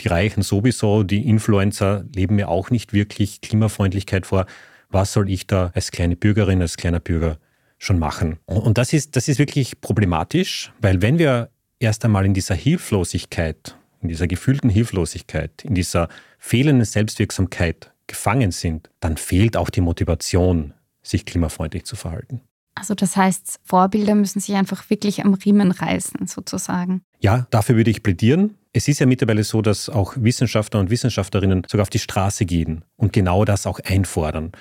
die 0.00 0.08
Reichen 0.08 0.42
sowieso, 0.42 1.04
die 1.04 1.28
Influencer 1.28 2.04
leben 2.16 2.34
mir 2.34 2.48
auch 2.48 2.70
nicht 2.70 2.92
wirklich 2.92 3.42
Klimafreundlichkeit 3.42 4.26
vor. 4.26 4.46
Was 4.88 5.12
soll 5.12 5.30
ich 5.30 5.46
da 5.46 5.70
als 5.72 5.92
kleine 5.92 6.16
Bürgerin, 6.16 6.62
als 6.62 6.76
kleiner 6.76 7.00
Bürger 7.00 7.38
schon 7.78 7.98
machen. 7.98 8.38
Und 8.46 8.76
das 8.76 8.92
ist, 8.92 9.16
das 9.16 9.28
ist 9.28 9.38
wirklich 9.38 9.80
problematisch, 9.80 10.72
weil 10.80 11.00
wenn 11.00 11.18
wir 11.18 11.50
erst 11.78 12.04
einmal 12.04 12.26
in 12.26 12.34
dieser 12.34 12.54
Hilflosigkeit, 12.54 13.76
in 14.02 14.08
dieser 14.08 14.26
gefühlten 14.26 14.68
Hilflosigkeit, 14.68 15.64
in 15.64 15.74
dieser 15.74 16.08
fehlenden 16.38 16.84
Selbstwirksamkeit 16.84 17.92
gefangen 18.06 18.50
sind, 18.50 18.90
dann 19.00 19.16
fehlt 19.16 19.56
auch 19.56 19.70
die 19.70 19.80
Motivation, 19.80 20.74
sich 21.02 21.24
klimafreundlich 21.24 21.84
zu 21.84 21.96
verhalten. 21.96 22.40
Also 22.74 22.94
das 22.94 23.16
heißt, 23.16 23.60
Vorbilder 23.64 24.14
müssen 24.14 24.40
sich 24.40 24.54
einfach 24.54 24.88
wirklich 24.88 25.24
am 25.24 25.34
Riemen 25.34 25.72
reißen, 25.72 26.26
sozusagen. 26.26 27.02
Ja, 27.18 27.46
dafür 27.50 27.76
würde 27.76 27.90
ich 27.90 28.02
plädieren. 28.02 28.54
Es 28.72 28.86
ist 28.86 29.00
ja 29.00 29.06
mittlerweile 29.06 29.42
so, 29.42 29.62
dass 29.62 29.88
auch 29.88 30.14
Wissenschaftler 30.16 30.78
und 30.78 30.90
Wissenschaftlerinnen 30.90 31.64
sogar 31.68 31.82
auf 31.82 31.90
die 31.90 31.98
Straße 31.98 32.44
gehen 32.44 32.84
und 32.96 33.12
genau 33.12 33.44
das 33.44 33.66
auch 33.66 33.80
einfordern 33.80 34.52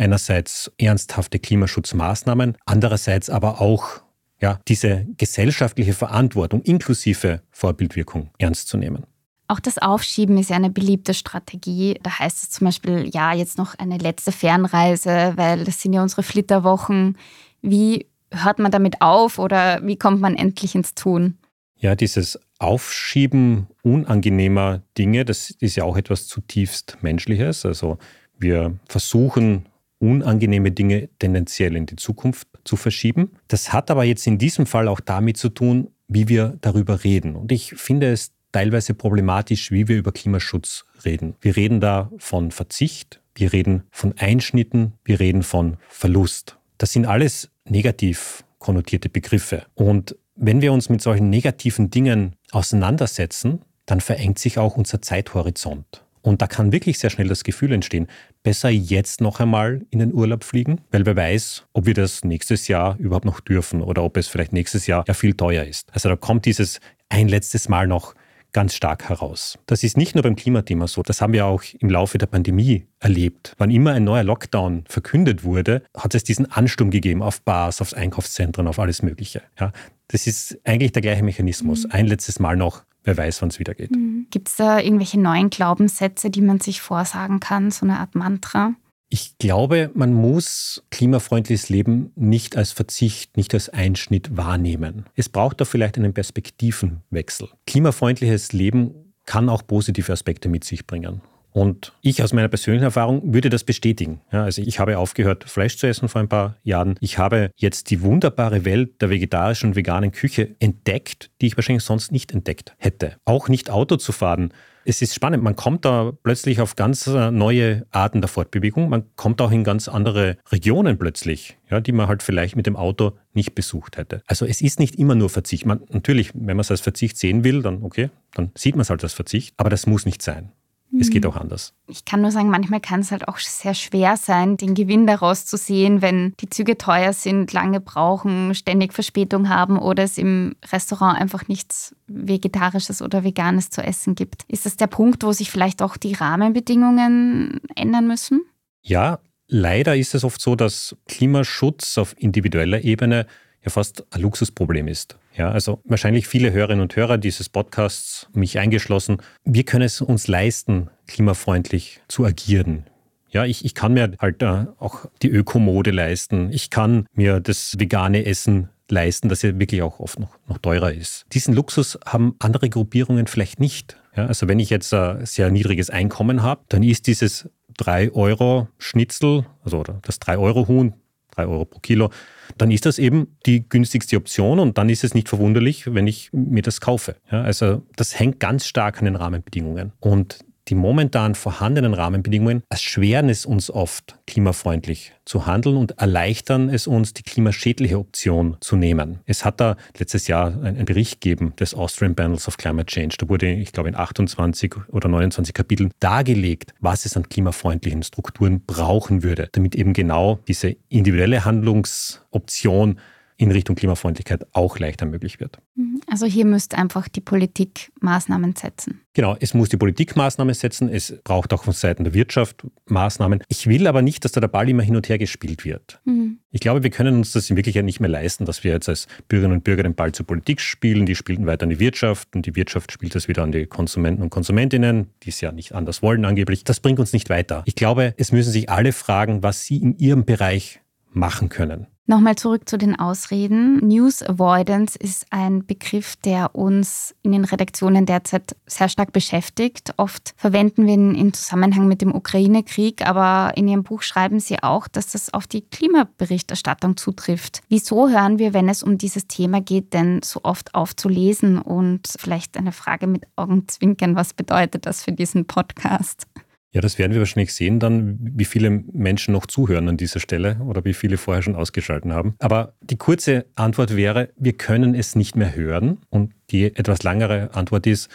einerseits 0.00 0.72
ernsthafte 0.78 1.38
Klimaschutzmaßnahmen, 1.38 2.56
andererseits 2.64 3.30
aber 3.30 3.60
auch 3.60 4.02
ja, 4.40 4.58
diese 4.66 5.06
gesellschaftliche 5.18 5.92
Verantwortung 5.92 6.62
inklusive 6.62 7.42
Vorbildwirkung 7.50 8.30
ernst 8.38 8.68
zu 8.68 8.78
nehmen. 8.78 9.04
Auch 9.48 9.60
das 9.60 9.78
Aufschieben 9.78 10.38
ist 10.38 10.50
ja 10.50 10.56
eine 10.56 10.70
beliebte 10.70 11.12
Strategie. 11.12 11.98
Da 12.02 12.18
heißt 12.20 12.42
es 12.42 12.50
zum 12.50 12.66
Beispiel, 12.66 13.10
ja, 13.12 13.34
jetzt 13.34 13.58
noch 13.58 13.74
eine 13.78 13.98
letzte 13.98 14.32
Fernreise, 14.32 15.32
weil 15.36 15.64
das 15.64 15.82
sind 15.82 15.92
ja 15.92 16.02
unsere 16.02 16.22
Flitterwochen. 16.22 17.18
Wie 17.60 18.06
hört 18.30 18.60
man 18.60 18.70
damit 18.70 19.02
auf 19.02 19.38
oder 19.38 19.84
wie 19.84 19.96
kommt 19.96 20.20
man 20.20 20.36
endlich 20.36 20.74
ins 20.74 20.94
Tun? 20.94 21.36
Ja, 21.76 21.96
dieses 21.96 22.38
Aufschieben 22.58 23.66
unangenehmer 23.82 24.82
Dinge, 24.96 25.24
das 25.24 25.50
ist 25.50 25.76
ja 25.76 25.84
auch 25.84 25.96
etwas 25.96 26.26
zutiefst 26.28 26.98
Menschliches. 27.00 27.66
Also 27.66 27.98
wir 28.38 28.78
versuchen 28.88 29.66
unangenehme 30.00 30.72
Dinge 30.72 31.08
tendenziell 31.18 31.76
in 31.76 31.86
die 31.86 31.96
Zukunft 31.96 32.48
zu 32.64 32.76
verschieben. 32.76 33.32
Das 33.48 33.72
hat 33.72 33.90
aber 33.90 34.04
jetzt 34.04 34.26
in 34.26 34.38
diesem 34.38 34.66
Fall 34.66 34.88
auch 34.88 35.00
damit 35.00 35.36
zu 35.36 35.50
tun, 35.50 35.90
wie 36.08 36.28
wir 36.28 36.58
darüber 36.60 37.04
reden. 37.04 37.36
Und 37.36 37.52
ich 37.52 37.74
finde 37.76 38.10
es 38.10 38.32
teilweise 38.50 38.94
problematisch, 38.94 39.70
wie 39.70 39.86
wir 39.86 39.96
über 39.96 40.10
Klimaschutz 40.10 40.84
reden. 41.04 41.36
Wir 41.40 41.56
reden 41.56 41.80
da 41.80 42.10
von 42.18 42.50
Verzicht, 42.50 43.20
wir 43.34 43.52
reden 43.52 43.84
von 43.90 44.14
Einschnitten, 44.18 44.94
wir 45.04 45.20
reden 45.20 45.42
von 45.42 45.76
Verlust. 45.88 46.56
Das 46.78 46.92
sind 46.92 47.06
alles 47.06 47.50
negativ 47.68 48.42
konnotierte 48.58 49.08
Begriffe. 49.08 49.66
Und 49.74 50.16
wenn 50.34 50.62
wir 50.62 50.72
uns 50.72 50.88
mit 50.88 51.02
solchen 51.02 51.30
negativen 51.30 51.90
Dingen 51.90 52.36
auseinandersetzen, 52.50 53.60
dann 53.86 54.00
verengt 54.00 54.38
sich 54.38 54.58
auch 54.58 54.76
unser 54.76 55.02
Zeithorizont. 55.02 56.04
Und 56.22 56.42
da 56.42 56.46
kann 56.46 56.72
wirklich 56.72 56.98
sehr 56.98 57.10
schnell 57.10 57.28
das 57.28 57.44
Gefühl 57.44 57.72
entstehen, 57.72 58.06
besser 58.42 58.68
jetzt 58.68 59.20
noch 59.20 59.40
einmal 59.40 59.86
in 59.90 59.98
den 59.98 60.12
Urlaub 60.12 60.44
fliegen, 60.44 60.80
weil 60.90 61.06
wer 61.06 61.16
weiß, 61.16 61.64
ob 61.72 61.86
wir 61.86 61.94
das 61.94 62.24
nächstes 62.24 62.68
Jahr 62.68 62.96
überhaupt 62.98 63.24
noch 63.24 63.40
dürfen 63.40 63.80
oder 63.80 64.02
ob 64.02 64.16
es 64.16 64.28
vielleicht 64.28 64.52
nächstes 64.52 64.86
Jahr 64.86 65.04
ja 65.06 65.14
viel 65.14 65.34
teuer 65.34 65.64
ist. 65.64 65.88
Also 65.92 66.08
da 66.08 66.16
kommt 66.16 66.46
dieses 66.46 66.80
ein 67.08 67.28
letztes 67.28 67.68
Mal 67.68 67.86
noch 67.86 68.14
ganz 68.52 68.74
stark 68.74 69.08
heraus. 69.08 69.58
Das 69.66 69.84
ist 69.84 69.96
nicht 69.96 70.14
nur 70.14 70.22
beim 70.22 70.36
Klimathema 70.36 70.88
so, 70.88 71.02
das 71.02 71.20
haben 71.20 71.32
wir 71.32 71.46
auch 71.46 71.62
im 71.78 71.88
Laufe 71.88 72.18
der 72.18 72.26
Pandemie 72.26 72.86
erlebt. 72.98 73.54
Wann 73.58 73.70
immer 73.70 73.92
ein 73.92 74.04
neuer 74.04 74.24
Lockdown 74.24 74.84
verkündet 74.88 75.44
wurde, 75.44 75.82
hat 75.96 76.14
es 76.14 76.24
diesen 76.24 76.50
Ansturm 76.50 76.90
gegeben 76.90 77.22
auf 77.22 77.42
Bars, 77.42 77.80
auf 77.80 77.94
Einkaufszentren, 77.94 78.66
auf 78.66 78.78
alles 78.78 79.02
Mögliche. 79.02 79.42
Ja, 79.58 79.72
das 80.08 80.26
ist 80.26 80.58
eigentlich 80.64 80.92
der 80.92 81.02
gleiche 81.02 81.22
Mechanismus. 81.22 81.84
Mhm. 81.84 81.92
Ein 81.92 82.06
letztes 82.06 82.40
Mal 82.40 82.56
noch, 82.56 82.82
wer 83.04 83.16
weiß, 83.16 83.42
wann 83.42 83.50
es 83.50 83.58
wieder 83.58 83.74
geht. 83.74 83.90
Mhm. 83.90 84.26
Gibt 84.30 84.48
es 84.48 84.56
da 84.56 84.80
irgendwelche 84.80 85.20
neuen 85.20 85.50
Glaubenssätze, 85.50 86.30
die 86.30 86.42
man 86.42 86.60
sich 86.60 86.80
vorsagen 86.80 87.40
kann, 87.40 87.70
so 87.70 87.86
eine 87.86 87.98
Art 87.98 88.14
Mantra? 88.14 88.74
Ich 89.12 89.38
glaube, 89.38 89.90
man 89.94 90.14
muss 90.14 90.84
klimafreundliches 90.90 91.68
Leben 91.68 92.12
nicht 92.14 92.56
als 92.56 92.70
Verzicht, 92.70 93.36
nicht 93.36 93.52
als 93.54 93.68
Einschnitt 93.68 94.36
wahrnehmen. 94.36 95.06
Es 95.16 95.28
braucht 95.28 95.60
da 95.60 95.64
vielleicht 95.64 95.98
einen 95.98 96.14
Perspektivenwechsel. 96.14 97.48
Klimafreundliches 97.66 98.52
Leben 98.52 99.12
kann 99.26 99.48
auch 99.48 99.66
positive 99.66 100.12
Aspekte 100.12 100.48
mit 100.48 100.62
sich 100.62 100.86
bringen. 100.86 101.22
Und 101.52 101.92
ich 102.00 102.22
aus 102.22 102.32
meiner 102.32 102.48
persönlichen 102.48 102.84
Erfahrung 102.84 103.34
würde 103.34 103.50
das 103.50 103.64
bestätigen. 103.64 104.20
Ja, 104.32 104.44
also 104.44 104.62
ich 104.62 104.78
habe 104.78 104.98
aufgehört, 104.98 105.44
Fleisch 105.44 105.76
zu 105.76 105.86
essen 105.86 106.08
vor 106.08 106.20
ein 106.20 106.28
paar 106.28 106.56
Jahren. 106.62 106.96
Ich 107.00 107.18
habe 107.18 107.50
jetzt 107.56 107.90
die 107.90 108.02
wunderbare 108.02 108.64
Welt 108.64 109.02
der 109.02 109.10
vegetarischen 109.10 109.70
und 109.70 109.76
veganen 109.76 110.12
Küche 110.12 110.54
entdeckt, 110.60 111.30
die 111.40 111.48
ich 111.48 111.56
wahrscheinlich 111.56 111.84
sonst 111.84 112.12
nicht 112.12 112.32
entdeckt 112.32 112.74
hätte. 112.78 113.16
Auch 113.24 113.48
nicht 113.48 113.70
Auto 113.70 113.96
zu 113.96 114.12
fahren 114.12 114.52
es 114.84 115.02
ist 115.02 115.14
spannend, 115.14 115.42
man 115.42 115.56
kommt 115.56 115.84
da 115.84 116.12
plötzlich 116.22 116.60
auf 116.60 116.76
ganz 116.76 117.06
äh, 117.06 117.30
neue 117.30 117.86
Arten 117.90 118.20
der 118.20 118.28
Fortbewegung. 118.28 118.88
Man 118.88 119.04
kommt 119.16 119.40
auch 119.40 119.50
in 119.50 119.64
ganz 119.64 119.88
andere 119.88 120.38
Regionen 120.50 120.98
plötzlich, 120.98 121.58
ja, 121.70 121.80
die 121.80 121.92
man 121.92 122.08
halt 122.08 122.22
vielleicht 122.22 122.56
mit 122.56 122.66
dem 122.66 122.76
Auto 122.76 123.12
nicht 123.32 123.54
besucht 123.54 123.96
hätte. 123.96 124.22
Also 124.26 124.46
es 124.46 124.60
ist 124.60 124.80
nicht 124.80 124.96
immer 124.96 125.14
nur 125.14 125.30
Verzicht. 125.30 125.66
Man, 125.66 125.82
natürlich, 125.90 126.32
wenn 126.34 126.56
man 126.56 126.60
es 126.60 126.70
als 126.70 126.80
Verzicht 126.80 127.16
sehen 127.18 127.44
will, 127.44 127.62
dann 127.62 127.82
okay, 127.82 128.10
dann 128.34 128.50
sieht 128.56 128.74
man 128.74 128.82
es 128.82 128.90
halt 128.90 129.02
als 129.02 129.12
Verzicht, 129.12 129.54
aber 129.56 129.70
das 129.70 129.86
muss 129.86 130.06
nicht 130.06 130.22
sein. 130.22 130.52
Es 130.98 131.10
geht 131.10 131.24
mhm. 131.24 131.30
auch 131.30 131.36
anders. 131.36 131.72
Ich 131.86 132.04
kann 132.04 132.20
nur 132.20 132.30
sagen, 132.30 132.50
manchmal 132.50 132.80
kann 132.80 133.00
es 133.00 133.12
halt 133.12 133.28
auch 133.28 133.38
sehr 133.38 133.74
schwer 133.74 134.16
sein, 134.16 134.56
den 134.56 134.74
Gewinn 134.74 135.06
daraus 135.06 135.46
zu 135.46 135.56
sehen, 135.56 136.02
wenn 136.02 136.34
die 136.40 136.50
Züge 136.50 136.78
teuer 136.78 137.12
sind, 137.12 137.52
lange 137.52 137.80
brauchen, 137.80 138.54
ständig 138.54 138.92
Verspätung 138.92 139.48
haben 139.48 139.78
oder 139.78 140.02
es 140.02 140.18
im 140.18 140.56
Restaurant 140.72 141.20
einfach 141.20 141.46
nichts 141.46 141.94
Vegetarisches 142.08 143.02
oder 143.02 143.22
Veganes 143.22 143.70
zu 143.70 143.82
essen 143.82 144.14
gibt. 144.14 144.42
Ist 144.48 144.66
das 144.66 144.76
der 144.76 144.88
Punkt, 144.88 145.22
wo 145.22 145.32
sich 145.32 145.50
vielleicht 145.50 145.80
auch 145.82 145.96
die 145.96 146.14
Rahmenbedingungen 146.14 147.60
ändern 147.76 148.08
müssen? 148.08 148.42
Ja, 148.82 149.20
leider 149.46 149.96
ist 149.96 150.14
es 150.14 150.24
oft 150.24 150.40
so, 150.40 150.56
dass 150.56 150.96
Klimaschutz 151.06 151.98
auf 151.98 152.14
individueller 152.18 152.82
Ebene 152.82 153.26
ja 153.62 153.70
fast 153.70 154.04
ein 154.12 154.22
Luxusproblem 154.22 154.88
ist. 154.88 155.16
Ja, 155.36 155.50
also 155.50 155.80
wahrscheinlich 155.84 156.26
viele 156.26 156.52
Hörerinnen 156.52 156.82
und 156.82 156.96
Hörer 156.96 157.18
dieses 157.18 157.48
Podcasts, 157.48 158.28
mich 158.32 158.58
eingeschlossen, 158.58 159.18
wir 159.44 159.64
können 159.64 159.84
es 159.84 160.00
uns 160.00 160.28
leisten, 160.28 160.90
klimafreundlich 161.06 162.00
zu 162.08 162.24
agieren. 162.24 162.84
Ja, 163.30 163.44
ich, 163.44 163.64
ich 163.64 163.74
kann 163.74 163.94
mir 163.94 164.12
halt 164.18 164.42
äh, 164.42 164.66
auch 164.78 165.06
die 165.22 165.30
Ökomode 165.30 165.92
leisten. 165.92 166.50
Ich 166.52 166.68
kann 166.70 167.06
mir 167.14 167.38
das 167.38 167.78
vegane 167.78 168.26
Essen 168.26 168.70
leisten, 168.90 169.28
das 169.28 169.42
ja 169.42 169.56
wirklich 169.58 169.82
auch 169.82 170.00
oft 170.00 170.18
noch, 170.18 170.36
noch 170.48 170.58
teurer 170.58 170.92
ist. 170.92 171.26
Diesen 171.32 171.54
Luxus 171.54 171.98
haben 172.04 172.34
andere 172.40 172.68
Gruppierungen 172.68 173.28
vielleicht 173.28 173.60
nicht. 173.60 173.96
Ja, 174.16 174.26
also 174.26 174.48
wenn 174.48 174.58
ich 174.58 174.70
jetzt 174.70 174.92
ein 174.92 175.24
sehr 175.24 175.50
niedriges 175.52 175.90
Einkommen 175.90 176.42
habe, 176.42 176.62
dann 176.68 176.82
ist 176.82 177.06
dieses 177.06 177.48
3 177.76 178.12
Euro 178.12 178.68
Schnitzel, 178.78 179.46
also 179.64 179.84
das 180.02 180.18
3 180.18 180.36
Euro 180.38 180.66
Huhn, 180.66 180.94
3 181.30 181.46
Euro 181.46 181.64
pro 181.64 181.78
Kilo, 181.80 182.10
dann 182.58 182.70
ist 182.70 182.86
das 182.86 182.98
eben 182.98 183.36
die 183.46 183.68
günstigste 183.68 184.16
Option 184.16 184.58
und 184.58 184.78
dann 184.78 184.88
ist 184.88 185.04
es 185.04 185.14
nicht 185.14 185.28
verwunderlich, 185.28 185.92
wenn 185.94 186.06
ich 186.06 186.30
mir 186.32 186.62
das 186.62 186.80
kaufe. 186.80 187.16
Ja, 187.30 187.42
also 187.42 187.82
das 187.96 188.18
hängt 188.18 188.40
ganz 188.40 188.66
stark 188.66 188.98
an 188.98 189.04
den 189.04 189.16
Rahmenbedingungen. 189.16 189.92
Und 190.00 190.40
die 190.70 190.76
momentan 190.76 191.34
vorhandenen 191.34 191.94
Rahmenbedingungen 191.94 192.62
erschweren 192.70 193.28
es 193.28 193.44
uns 193.44 193.70
oft, 193.70 194.16
klimafreundlich 194.26 195.12
zu 195.24 195.46
handeln 195.46 195.76
und 195.76 195.98
erleichtern 195.98 196.68
es 196.68 196.86
uns, 196.86 197.12
die 197.12 197.24
klimaschädliche 197.24 197.98
Option 197.98 198.56
zu 198.60 198.76
nehmen. 198.76 199.18
Es 199.26 199.44
hat 199.44 199.60
da 199.60 199.76
letztes 199.98 200.28
Jahr 200.28 200.62
einen 200.62 200.84
Bericht 200.84 201.20
gegeben 201.20 201.54
des 201.56 201.74
Austrian 201.74 202.14
Panels 202.14 202.46
of 202.46 202.56
Climate 202.56 202.86
Change. 202.86 203.16
Da 203.18 203.28
wurde, 203.28 203.52
ich 203.52 203.72
glaube, 203.72 203.88
in 203.88 203.96
28 203.96 204.76
oder 204.88 205.08
29 205.08 205.52
Kapiteln 205.52 205.90
dargelegt, 205.98 206.72
was 206.78 207.04
es 207.04 207.16
an 207.16 207.28
klimafreundlichen 207.28 208.04
Strukturen 208.04 208.64
brauchen 208.64 209.24
würde, 209.24 209.48
damit 209.52 209.74
eben 209.74 209.92
genau 209.92 210.38
diese 210.46 210.76
individuelle 210.88 211.44
Handlungsoption 211.44 213.00
in 213.40 213.50
Richtung 213.50 213.74
Klimafreundlichkeit 213.74 214.46
auch 214.52 214.78
leichter 214.78 215.06
möglich 215.06 215.40
wird. 215.40 215.58
Mhm. 215.74 216.02
Also 216.06 216.26
hier 216.26 216.44
müsste 216.44 216.76
einfach 216.76 217.08
die 217.08 217.22
Politik 217.22 217.90
Maßnahmen 218.00 218.54
setzen. 218.54 219.00
Genau, 219.14 219.34
es 219.40 219.54
muss 219.54 219.70
die 219.70 219.78
Politik 219.78 220.14
Maßnahmen 220.14 220.54
setzen, 220.54 220.90
es 220.90 221.14
braucht 221.24 221.54
auch 221.54 221.64
von 221.64 221.72
Seiten 221.72 222.04
der 222.04 222.12
Wirtschaft 222.12 222.66
Maßnahmen. 222.86 223.42
Ich 223.48 223.66
will 223.66 223.86
aber 223.86 224.02
nicht, 224.02 224.26
dass 224.26 224.32
da 224.32 224.42
der 224.42 224.48
Ball 224.48 224.68
immer 224.68 224.82
hin 224.82 224.94
und 224.94 225.08
her 225.08 225.16
gespielt 225.16 225.64
wird. 225.64 226.00
Mhm. 226.04 226.40
Ich 226.50 226.60
glaube, 226.60 226.82
wir 226.82 226.90
können 226.90 227.16
uns 227.16 227.32
das 227.32 227.48
in 227.48 227.56
Wirklichkeit 227.56 227.86
nicht 227.86 227.98
mehr 227.98 228.10
leisten, 228.10 228.44
dass 228.44 228.62
wir 228.62 228.72
jetzt 228.72 228.90
als 228.90 229.06
Bürgerinnen 229.28 229.56
und 229.56 229.64
Bürger 229.64 229.84
den 229.84 229.94
Ball 229.94 230.12
zur 230.12 230.26
Politik 230.26 230.60
spielen, 230.60 231.06
die 231.06 231.14
spielen 231.14 231.46
weiter 231.46 231.62
an 231.62 231.70
die 231.70 231.80
Wirtschaft 231.80 232.36
und 232.36 232.44
die 232.44 232.54
Wirtschaft 232.56 232.92
spielt 232.92 233.14
das 233.14 233.26
wieder 233.26 233.42
an 233.42 233.52
die 233.52 233.64
Konsumenten 233.64 234.22
und 234.22 234.28
Konsumentinnen, 234.28 235.06
die 235.22 235.30
es 235.30 235.40
ja 235.40 235.50
nicht 235.50 235.74
anders 235.74 236.02
wollen 236.02 236.26
angeblich. 236.26 236.64
Das 236.64 236.80
bringt 236.80 237.00
uns 237.00 237.14
nicht 237.14 237.30
weiter. 237.30 237.62
Ich 237.64 237.74
glaube, 237.74 238.12
es 238.18 238.32
müssen 238.32 238.52
sich 238.52 238.68
alle 238.68 238.92
fragen, 238.92 239.42
was 239.42 239.64
sie 239.64 239.78
in 239.78 239.96
ihrem 239.96 240.26
Bereich 240.26 240.80
machen 241.12 241.48
können. 241.48 241.86
Nochmal 242.10 242.34
zurück 242.34 242.68
zu 242.68 242.76
den 242.76 242.98
Ausreden. 242.98 243.76
News 243.86 244.20
Avoidance 244.20 244.98
ist 244.98 245.26
ein 245.30 245.64
Begriff, 245.64 246.16
der 246.16 246.56
uns 246.56 247.14
in 247.22 247.30
den 247.30 247.44
Redaktionen 247.44 248.04
derzeit 248.04 248.56
sehr 248.66 248.88
stark 248.88 249.12
beschäftigt. 249.12 249.94
Oft 249.96 250.34
verwenden 250.36 250.86
wir 250.88 250.94
ihn 250.94 251.14
im 251.14 251.32
Zusammenhang 251.32 251.86
mit 251.86 252.02
dem 252.02 252.12
Ukraine-Krieg, 252.12 253.06
aber 253.06 253.56
in 253.56 253.68
Ihrem 253.68 253.84
Buch 253.84 254.02
schreiben 254.02 254.40
Sie 254.40 254.60
auch, 254.60 254.88
dass 254.88 255.12
das 255.12 255.32
auf 255.32 255.46
die 255.46 255.60
Klimaberichterstattung 255.60 256.96
zutrifft. 256.96 257.60
Wieso 257.68 258.08
hören 258.08 258.40
wir, 258.40 258.54
wenn 258.54 258.68
es 258.68 258.82
um 258.82 258.98
dieses 258.98 259.28
Thema 259.28 259.60
geht, 259.60 259.94
denn 259.94 260.20
so 260.24 260.40
oft 260.42 260.74
aufzulesen? 260.74 261.62
Und 261.62 262.08
vielleicht 262.18 262.56
eine 262.56 262.72
Frage 262.72 263.06
mit 263.06 263.22
Augenzwinkern, 263.36 264.16
was 264.16 264.34
bedeutet 264.34 264.84
das 264.84 265.04
für 265.04 265.12
diesen 265.12 265.44
Podcast? 265.44 266.26
Ja, 266.72 266.80
das 266.80 266.98
werden 266.98 267.12
wir 267.12 267.20
wahrscheinlich 267.20 267.52
sehen 267.52 267.80
dann, 267.80 268.16
wie 268.20 268.44
viele 268.44 268.70
Menschen 268.70 269.32
noch 269.32 269.46
zuhören 269.46 269.88
an 269.88 269.96
dieser 269.96 270.20
Stelle 270.20 270.60
oder 270.64 270.84
wie 270.84 270.94
viele 270.94 271.16
vorher 271.16 271.42
schon 271.42 271.56
ausgeschalten 271.56 272.12
haben. 272.12 272.34
Aber 272.38 272.74
die 272.80 272.96
kurze 272.96 273.46
Antwort 273.56 273.96
wäre, 273.96 274.28
wir 274.36 274.52
können 274.52 274.94
es 274.94 275.16
nicht 275.16 275.34
mehr 275.34 275.56
hören. 275.56 275.98
Und 276.10 276.32
die 276.50 276.66
etwas 276.76 277.02
langere 277.02 277.54
Antwort 277.54 277.88
ist, 277.88 278.08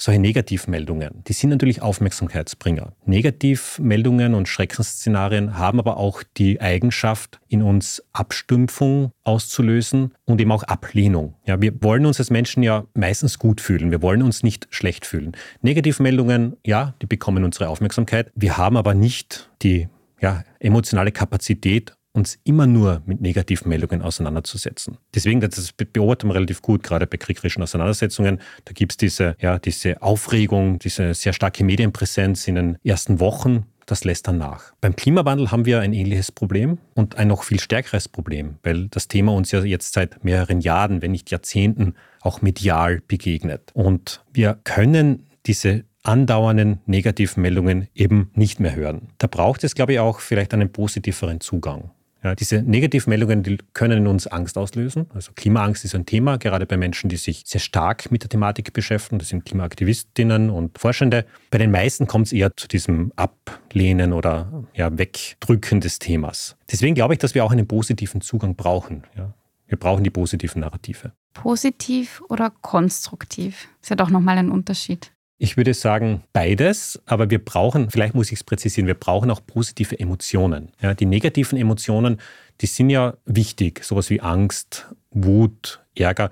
solche 0.00 0.20
Negativmeldungen, 0.20 1.22
die 1.28 1.32
sind 1.32 1.50
natürlich 1.50 1.82
Aufmerksamkeitsbringer. 1.82 2.92
Negativmeldungen 3.04 4.34
und 4.34 4.48
Schreckensszenarien 4.48 5.58
haben 5.58 5.78
aber 5.78 5.98
auch 5.98 6.22
die 6.36 6.60
Eigenschaft, 6.60 7.38
in 7.48 7.62
uns 7.62 8.02
Abstumpfung 8.12 9.12
auszulösen 9.24 10.14
und 10.24 10.40
eben 10.40 10.52
auch 10.52 10.62
Ablehnung. 10.62 11.34
Ja, 11.44 11.60
wir 11.60 11.82
wollen 11.82 12.06
uns 12.06 12.18
als 12.18 12.30
Menschen 12.30 12.62
ja 12.62 12.84
meistens 12.94 13.38
gut 13.38 13.60
fühlen. 13.60 13.90
Wir 13.90 14.02
wollen 14.02 14.22
uns 14.22 14.42
nicht 14.42 14.66
schlecht 14.70 15.04
fühlen. 15.06 15.32
Negativmeldungen, 15.60 16.56
ja, 16.64 16.94
die 17.02 17.06
bekommen 17.06 17.44
unsere 17.44 17.68
Aufmerksamkeit. 17.68 18.30
Wir 18.34 18.56
haben 18.56 18.76
aber 18.76 18.94
nicht 18.94 19.50
die 19.62 19.88
ja, 20.20 20.44
emotionale 20.58 21.12
Kapazität, 21.12 21.94
uns 22.12 22.38
immer 22.44 22.66
nur 22.66 23.02
mit 23.06 23.20
Negativmeldungen 23.20 24.02
auseinanderzusetzen. 24.02 24.98
Deswegen, 25.14 25.40
das 25.40 25.72
beobachten 25.72 26.28
wir 26.28 26.34
relativ 26.34 26.60
gut, 26.62 26.82
gerade 26.82 27.06
bei 27.06 27.16
kriegerischen 27.16 27.62
Auseinandersetzungen. 27.62 28.40
Da 28.64 28.72
gibt 28.72 28.92
es 28.92 28.96
diese, 28.96 29.36
ja, 29.40 29.58
diese 29.58 30.02
Aufregung, 30.02 30.78
diese 30.78 31.14
sehr 31.14 31.32
starke 31.32 31.62
Medienpräsenz 31.62 32.48
in 32.48 32.56
den 32.56 32.78
ersten 32.82 33.20
Wochen. 33.20 33.66
Das 33.86 34.04
lässt 34.04 34.28
dann 34.28 34.38
nach. 34.38 34.72
Beim 34.80 34.94
Klimawandel 34.94 35.50
haben 35.50 35.66
wir 35.66 35.80
ein 35.80 35.92
ähnliches 35.92 36.30
Problem 36.30 36.78
und 36.94 37.16
ein 37.16 37.28
noch 37.28 37.42
viel 37.42 37.58
stärkeres 37.58 38.08
Problem, 38.08 38.56
weil 38.62 38.88
das 38.88 39.08
Thema 39.08 39.32
uns 39.32 39.50
ja 39.50 39.62
jetzt 39.64 39.94
seit 39.94 40.22
mehreren 40.22 40.60
Jahren, 40.60 41.02
wenn 41.02 41.10
nicht 41.10 41.30
Jahrzehnten, 41.30 41.94
auch 42.20 42.42
medial 42.42 43.00
begegnet. 43.08 43.70
Und 43.74 44.24
wir 44.32 44.58
können 44.62 45.26
diese 45.46 45.84
andauernden 46.02 46.80
Negativmeldungen 46.86 47.88
eben 47.94 48.30
nicht 48.34 48.60
mehr 48.60 48.74
hören. 48.74 49.08
Da 49.18 49.26
braucht 49.26 49.64
es, 49.64 49.74
glaube 49.74 49.94
ich, 49.94 49.98
auch 49.98 50.20
vielleicht 50.20 50.54
einen 50.54 50.72
positiveren 50.72 51.40
Zugang. 51.40 51.90
Ja, 52.22 52.34
diese 52.34 52.62
Negativmeldungen 52.62 53.42
die 53.42 53.58
können 53.72 53.98
in 53.98 54.06
uns 54.06 54.26
Angst 54.26 54.58
auslösen. 54.58 55.06
Also 55.14 55.32
Klimaangst 55.34 55.84
ist 55.84 55.94
ein 55.94 56.04
Thema, 56.04 56.36
gerade 56.36 56.66
bei 56.66 56.76
Menschen, 56.76 57.08
die 57.08 57.16
sich 57.16 57.44
sehr 57.46 57.60
stark 57.60 58.10
mit 58.10 58.22
der 58.22 58.28
Thematik 58.28 58.72
beschäftigen. 58.72 59.18
Das 59.18 59.28
sind 59.28 59.46
Klimaaktivistinnen 59.46 60.50
und 60.50 60.78
Forschende. 60.78 61.24
Bei 61.50 61.58
den 61.58 61.70
meisten 61.70 62.06
kommt 62.06 62.26
es 62.26 62.32
eher 62.32 62.54
zu 62.56 62.68
diesem 62.68 63.12
Ablehnen 63.16 64.12
oder 64.12 64.64
ja, 64.74 64.96
Wegdrücken 64.96 65.80
des 65.80 65.98
Themas. 65.98 66.56
Deswegen 66.70 66.94
glaube 66.94 67.14
ich, 67.14 67.18
dass 67.18 67.34
wir 67.34 67.44
auch 67.44 67.52
einen 67.52 67.66
positiven 67.66 68.20
Zugang 68.20 68.54
brauchen. 68.54 69.04
Ja. 69.16 69.32
Wir 69.66 69.78
brauchen 69.78 70.04
die 70.04 70.10
positiven 70.10 70.60
Narrative. 70.60 71.12
Positiv 71.32 72.22
oder 72.28 72.50
konstruktiv? 72.50 73.68
Ist 73.80 73.90
ja 73.90 73.96
doch 73.96 74.10
nochmal 74.10 74.36
ein 74.36 74.50
Unterschied. 74.50 75.12
Ich 75.42 75.56
würde 75.56 75.72
sagen 75.72 76.22
beides, 76.34 77.00
aber 77.06 77.30
wir 77.30 77.42
brauchen, 77.42 77.88
vielleicht 77.88 78.14
muss 78.14 78.30
ich 78.30 78.40
es 78.40 78.44
präzisieren, 78.44 78.86
wir 78.86 78.92
brauchen 78.92 79.30
auch 79.30 79.40
positive 79.46 79.98
Emotionen. 79.98 80.70
Ja, 80.82 80.92
die 80.92 81.06
negativen 81.06 81.56
Emotionen, 81.56 82.20
die 82.60 82.66
sind 82.66 82.90
ja 82.90 83.16
wichtig, 83.24 83.82
sowas 83.82 84.10
wie 84.10 84.20
Angst, 84.20 84.86
Wut, 85.10 85.80
Ärger. 85.94 86.28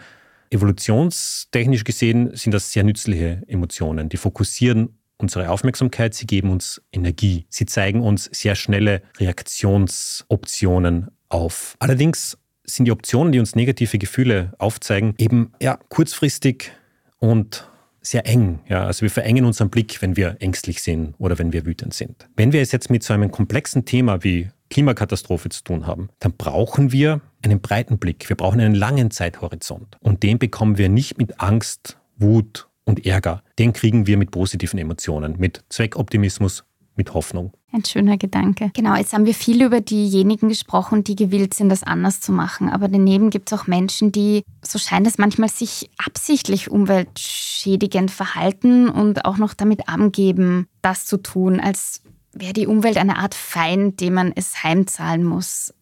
Evolutionstechnisch 0.51 1.85
gesehen 1.85 2.37
sind 2.37 2.53
das 2.53 2.71
sehr 2.71 2.85
nützliche 2.85 3.45
Emotionen. 3.47 4.11
Die 4.11 4.19
fokussieren 4.19 4.99
unsere 5.17 5.49
Aufmerksamkeit, 5.49 6.13
sie 6.13 6.27
geben 6.27 6.51
uns 6.51 6.83
Energie. 6.93 7.47
Sie 7.49 7.65
zeigen 7.65 8.03
uns 8.03 8.29
sehr 8.31 8.57
schnelle 8.57 9.01
Reaktionsoptionen 9.17 11.09
auf. 11.31 11.77
Allerdings 11.79 12.37
sind 12.65 12.85
die 12.85 12.93
Optionen, 12.93 13.33
die 13.33 13.41
uns 13.41 13.57
negative 13.57 13.97
Gefühle 13.97 14.53
aufzeigen, 14.59 15.15
eben 15.17 15.53
ja, 15.63 15.79
kurzfristig 15.89 16.73
und 17.21 17.67
sehr 18.09 18.27
eng. 18.27 18.61
Ja, 18.69 18.85
also 18.85 19.03
wir 19.03 19.11
verengen 19.11 19.45
unseren 19.45 19.71
Blick, 19.71 20.01
wenn 20.01 20.17
wir 20.17 20.37
ängstlich 20.41 20.83
sind 20.83 21.15
oder 21.19 21.39
wenn 21.39 21.53
wir 21.53 21.67
wütend 21.67 21.95
sind. 21.95 22.29
Wenn 22.37 22.53
wir 22.53 22.63
es 22.63 22.73
jetzt 22.73 22.91
mit 22.91 23.03
so 23.03 23.13
einem 23.13 23.31
komplexen 23.31 23.85
Thema 23.85 24.25
wie 24.25 24.49
Klimakatastrophe 24.71 25.49
zu 25.49 25.63
tun 25.63 25.87
haben, 25.87 26.09
dann 26.21 26.33
brauchen 26.33 26.93
wir 26.93 27.21
einen 27.43 27.61
breiten 27.61 27.99
Blick. 27.99 28.29
Wir 28.29 28.37
brauchen 28.37 28.61
einen 28.61 28.75
langen 28.75 29.11
Zeithorizont. 29.11 29.97
Und 30.01 30.23
den 30.23 30.39
bekommen 30.39 30.79
wir 30.79 30.89
nicht 30.89 31.19
mit 31.19 31.41
Angst, 31.41 31.99
Wut 32.17 32.69
und 32.85 33.07
Ärger. 33.07 33.43
Den 33.59 33.73
kriegen 33.73 34.07
wir 34.07 34.17
mit 34.17 34.31
positiven 34.31 34.79
Emotionen, 34.79 35.37
mit 35.39 35.65
Zweckoptimismus, 35.69 36.65
mit 36.99 37.15
Hoffnung. 37.15 37.53
Ein 37.73 37.85
schöner 37.85 38.19
Gedanke. 38.19 38.71
Genau, 38.75 38.95
jetzt 38.95 39.15
haben 39.15 39.25
wir 39.25 39.35
viel 39.35 39.63
über 39.63 39.81
diejenigen 39.81 40.49
gesprochen, 40.49 41.05
die 41.05 41.17
gewillt 41.17 41.55
sind, 41.55 41.71
das 41.71 41.83
anders 41.83 42.21
zu 42.21 42.33
machen. 42.33 42.69
Aber 42.69 42.89
daneben 42.89 43.31
gibt 43.31 43.51
es 43.51 43.59
auch 43.59 43.67
Menschen, 43.67 44.13
die, 44.13 44.43
so 44.63 44.79
scheint 44.79 45.07
es 45.07 45.17
manchmal, 45.17 45.49
sich 45.49 45.89
absichtlich 45.97 46.71
umweltschädigend 46.71 48.11
verhalten 48.11 48.89
und 48.91 49.25
auch 49.25 49.39
noch 49.39 49.55
damit 49.55 49.89
angeben, 49.89 50.67
das 50.83 51.07
zu 51.07 51.17
tun, 51.19 51.61
als 51.61 52.03
wäre 52.33 52.53
die 52.53 52.67
Umwelt 52.67 52.99
eine 52.99 53.17
Art 53.17 53.35
Feind, 53.35 54.01
dem 54.01 54.15
man 54.15 54.33
es 54.35 54.63
heimzahlen 54.63 55.25
muss. 55.25 55.73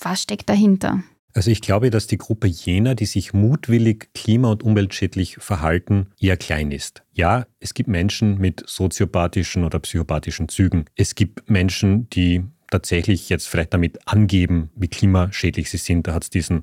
Was 0.00 0.22
steckt 0.22 0.48
dahinter? 0.48 1.02
Also 1.32 1.50
ich 1.50 1.60
glaube, 1.60 1.90
dass 1.90 2.06
die 2.06 2.18
Gruppe 2.18 2.46
jener, 2.46 2.94
die 2.94 3.06
sich 3.06 3.32
mutwillig 3.32 4.12
klima- 4.14 4.50
und 4.50 4.62
umweltschädlich 4.62 5.36
verhalten, 5.36 6.08
eher 6.18 6.36
klein 6.36 6.72
ist. 6.72 7.02
Ja, 7.12 7.46
es 7.60 7.74
gibt 7.74 7.88
Menschen 7.88 8.38
mit 8.38 8.62
soziopathischen 8.66 9.64
oder 9.64 9.78
psychopathischen 9.78 10.48
Zügen. 10.48 10.86
Es 10.96 11.14
gibt 11.14 11.48
Menschen, 11.48 12.08
die 12.10 12.44
tatsächlich 12.70 13.28
jetzt 13.28 13.48
vielleicht 13.48 13.74
damit 13.74 13.98
angeben, 14.06 14.70
wie 14.74 14.88
klimaschädlich 14.88 15.70
sie 15.70 15.76
sind. 15.76 16.06
Da 16.06 16.14
hat 16.14 16.24
es 16.24 16.30
diesen 16.30 16.62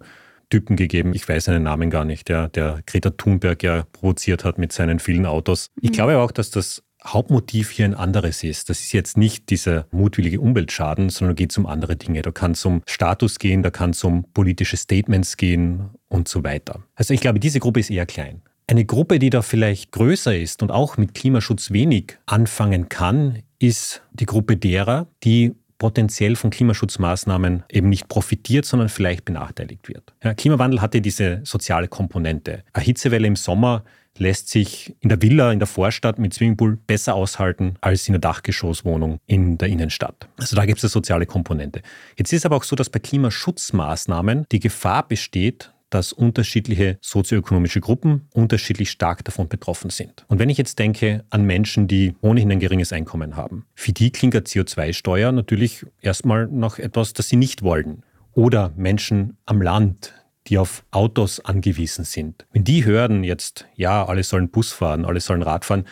Typen 0.49 0.77
gegeben, 0.77 1.13
ich 1.13 1.27
weiß 1.27 1.45
seinen 1.45 1.63
Namen 1.63 1.89
gar 1.89 2.05
nicht, 2.05 2.29
der, 2.29 2.47
der 2.47 2.79
Greta 2.85 3.09
Thunberg 3.09 3.63
ja 3.63 3.85
provoziert 3.91 4.45
hat 4.45 4.57
mit 4.57 4.71
seinen 4.71 4.99
vielen 4.99 5.25
Autos. 5.25 5.71
Ich 5.81 5.89
mhm. 5.89 5.93
glaube 5.93 6.17
auch, 6.19 6.31
dass 6.31 6.51
das 6.51 6.83
Hauptmotiv 7.05 7.69
hier 7.69 7.85
ein 7.85 7.93
anderes 7.93 8.43
ist. 8.43 8.69
Das 8.69 8.79
ist 8.79 8.91
jetzt 8.91 9.17
nicht 9.17 9.49
dieser 9.49 9.85
mutwillige 9.91 10.41
Umweltschaden, 10.41 11.09
sondern 11.09 11.35
geht 11.35 11.51
es 11.51 11.57
um 11.57 11.65
andere 11.65 11.95
Dinge. 11.95 12.21
Da 12.21 12.31
kann 12.31 12.51
es 12.51 12.65
um 12.65 12.81
Status 12.85 13.39
gehen, 13.39 13.63
da 13.63 13.71
kann 13.71 13.91
es 13.91 14.03
um 14.03 14.25
politische 14.33 14.77
Statements 14.77 15.37
gehen 15.37 15.89
und 16.09 16.27
so 16.27 16.43
weiter. 16.43 16.83
Also 16.95 17.13
ich 17.13 17.21
glaube, 17.21 17.39
diese 17.39 17.59
Gruppe 17.59 17.79
ist 17.79 17.89
eher 17.89 18.05
klein. 18.05 18.41
Eine 18.69 18.83
Gruppe, 18.83 19.19
die 19.19 19.29
da 19.29 19.41
vielleicht 19.41 19.93
größer 19.93 20.37
ist 20.37 20.61
und 20.61 20.71
auch 20.71 20.97
mit 20.97 21.13
Klimaschutz 21.13 21.71
wenig 21.71 22.17
anfangen 22.25 22.89
kann, 22.89 23.43
ist 23.59 24.01
die 24.11 24.25
Gruppe 24.25 24.57
derer, 24.57 25.07
die 25.23 25.55
potenziell 25.77 26.35
von 26.35 26.49
Klimaschutzmaßnahmen 26.49 27.63
eben 27.71 27.89
nicht 27.89 28.07
profitiert, 28.07 28.65
sondern 28.65 28.89
vielleicht 28.89 29.25
benachteiligt 29.25 29.87
wird. 29.87 30.13
Ja, 30.23 30.33
Klimawandel 30.33 30.81
hatte 30.81 31.01
diese 31.01 31.41
soziale 31.43 31.87
Komponente. 31.87 32.63
Eine 32.73 32.85
Hitzewelle 32.85 33.27
im 33.27 33.35
Sommer 33.35 33.83
lässt 34.19 34.49
sich 34.49 34.95
in 35.01 35.09
der 35.09 35.21
Villa 35.21 35.51
in 35.51 35.59
der 35.59 35.67
Vorstadt 35.67 36.19
mit 36.19 36.33
Swimmingpool 36.33 36.77
besser 36.87 37.15
aushalten 37.15 37.75
als 37.81 38.07
in 38.07 38.13
der 38.13 38.19
Dachgeschosswohnung 38.19 39.19
in 39.27 39.57
der 39.57 39.67
Innenstadt. 39.67 40.27
Also 40.37 40.55
da 40.55 40.65
gibt 40.65 40.79
es 40.79 40.85
eine 40.85 40.89
soziale 40.89 41.25
Komponente. 41.25 41.81
Jetzt 42.17 42.33
ist 42.33 42.45
aber 42.45 42.55
auch 42.55 42.63
so, 42.63 42.75
dass 42.75 42.89
bei 42.89 42.99
Klimaschutzmaßnahmen 42.99 44.47
die 44.51 44.59
Gefahr 44.59 45.07
besteht, 45.07 45.71
dass 45.89 46.13
unterschiedliche 46.13 46.97
sozioökonomische 47.01 47.81
Gruppen 47.81 48.27
unterschiedlich 48.33 48.91
stark 48.91 49.23
davon 49.23 49.47
betroffen 49.47 49.89
sind. 49.89 50.25
Und 50.27 50.39
wenn 50.39 50.49
ich 50.49 50.57
jetzt 50.57 50.79
denke 50.79 51.23
an 51.29 51.45
Menschen, 51.45 51.87
die 51.87 52.15
ohnehin 52.21 52.51
ein 52.51 52.59
geringes 52.59 52.91
Einkommen 52.93 53.35
haben, 53.35 53.65
für 53.75 53.93
die 53.93 54.11
klingt 54.11 54.35
eine 54.35 54.43
CO2-Steuer 54.43 55.31
natürlich 55.31 55.85
erstmal 56.01 56.47
nach 56.47 56.79
etwas, 56.79 57.13
das 57.13 57.29
sie 57.29 57.37
nicht 57.37 57.63
wollen. 57.63 58.03
Oder 58.33 58.71
Menschen 58.75 59.37
am 59.45 59.61
Land, 59.61 60.13
die 60.47 60.57
auf 60.57 60.83
Autos 60.91 61.39
angewiesen 61.39 62.05
sind, 62.05 62.45
wenn 62.53 62.63
die 62.63 62.85
hören 62.85 63.23
jetzt, 63.23 63.65
ja, 63.75 64.05
alle 64.05 64.23
sollen 64.23 64.49
Bus 64.49 64.71
fahren, 64.71 65.05
alle 65.05 65.19
sollen 65.19 65.41
Rad 65.41 65.65
fahren, 65.65 65.85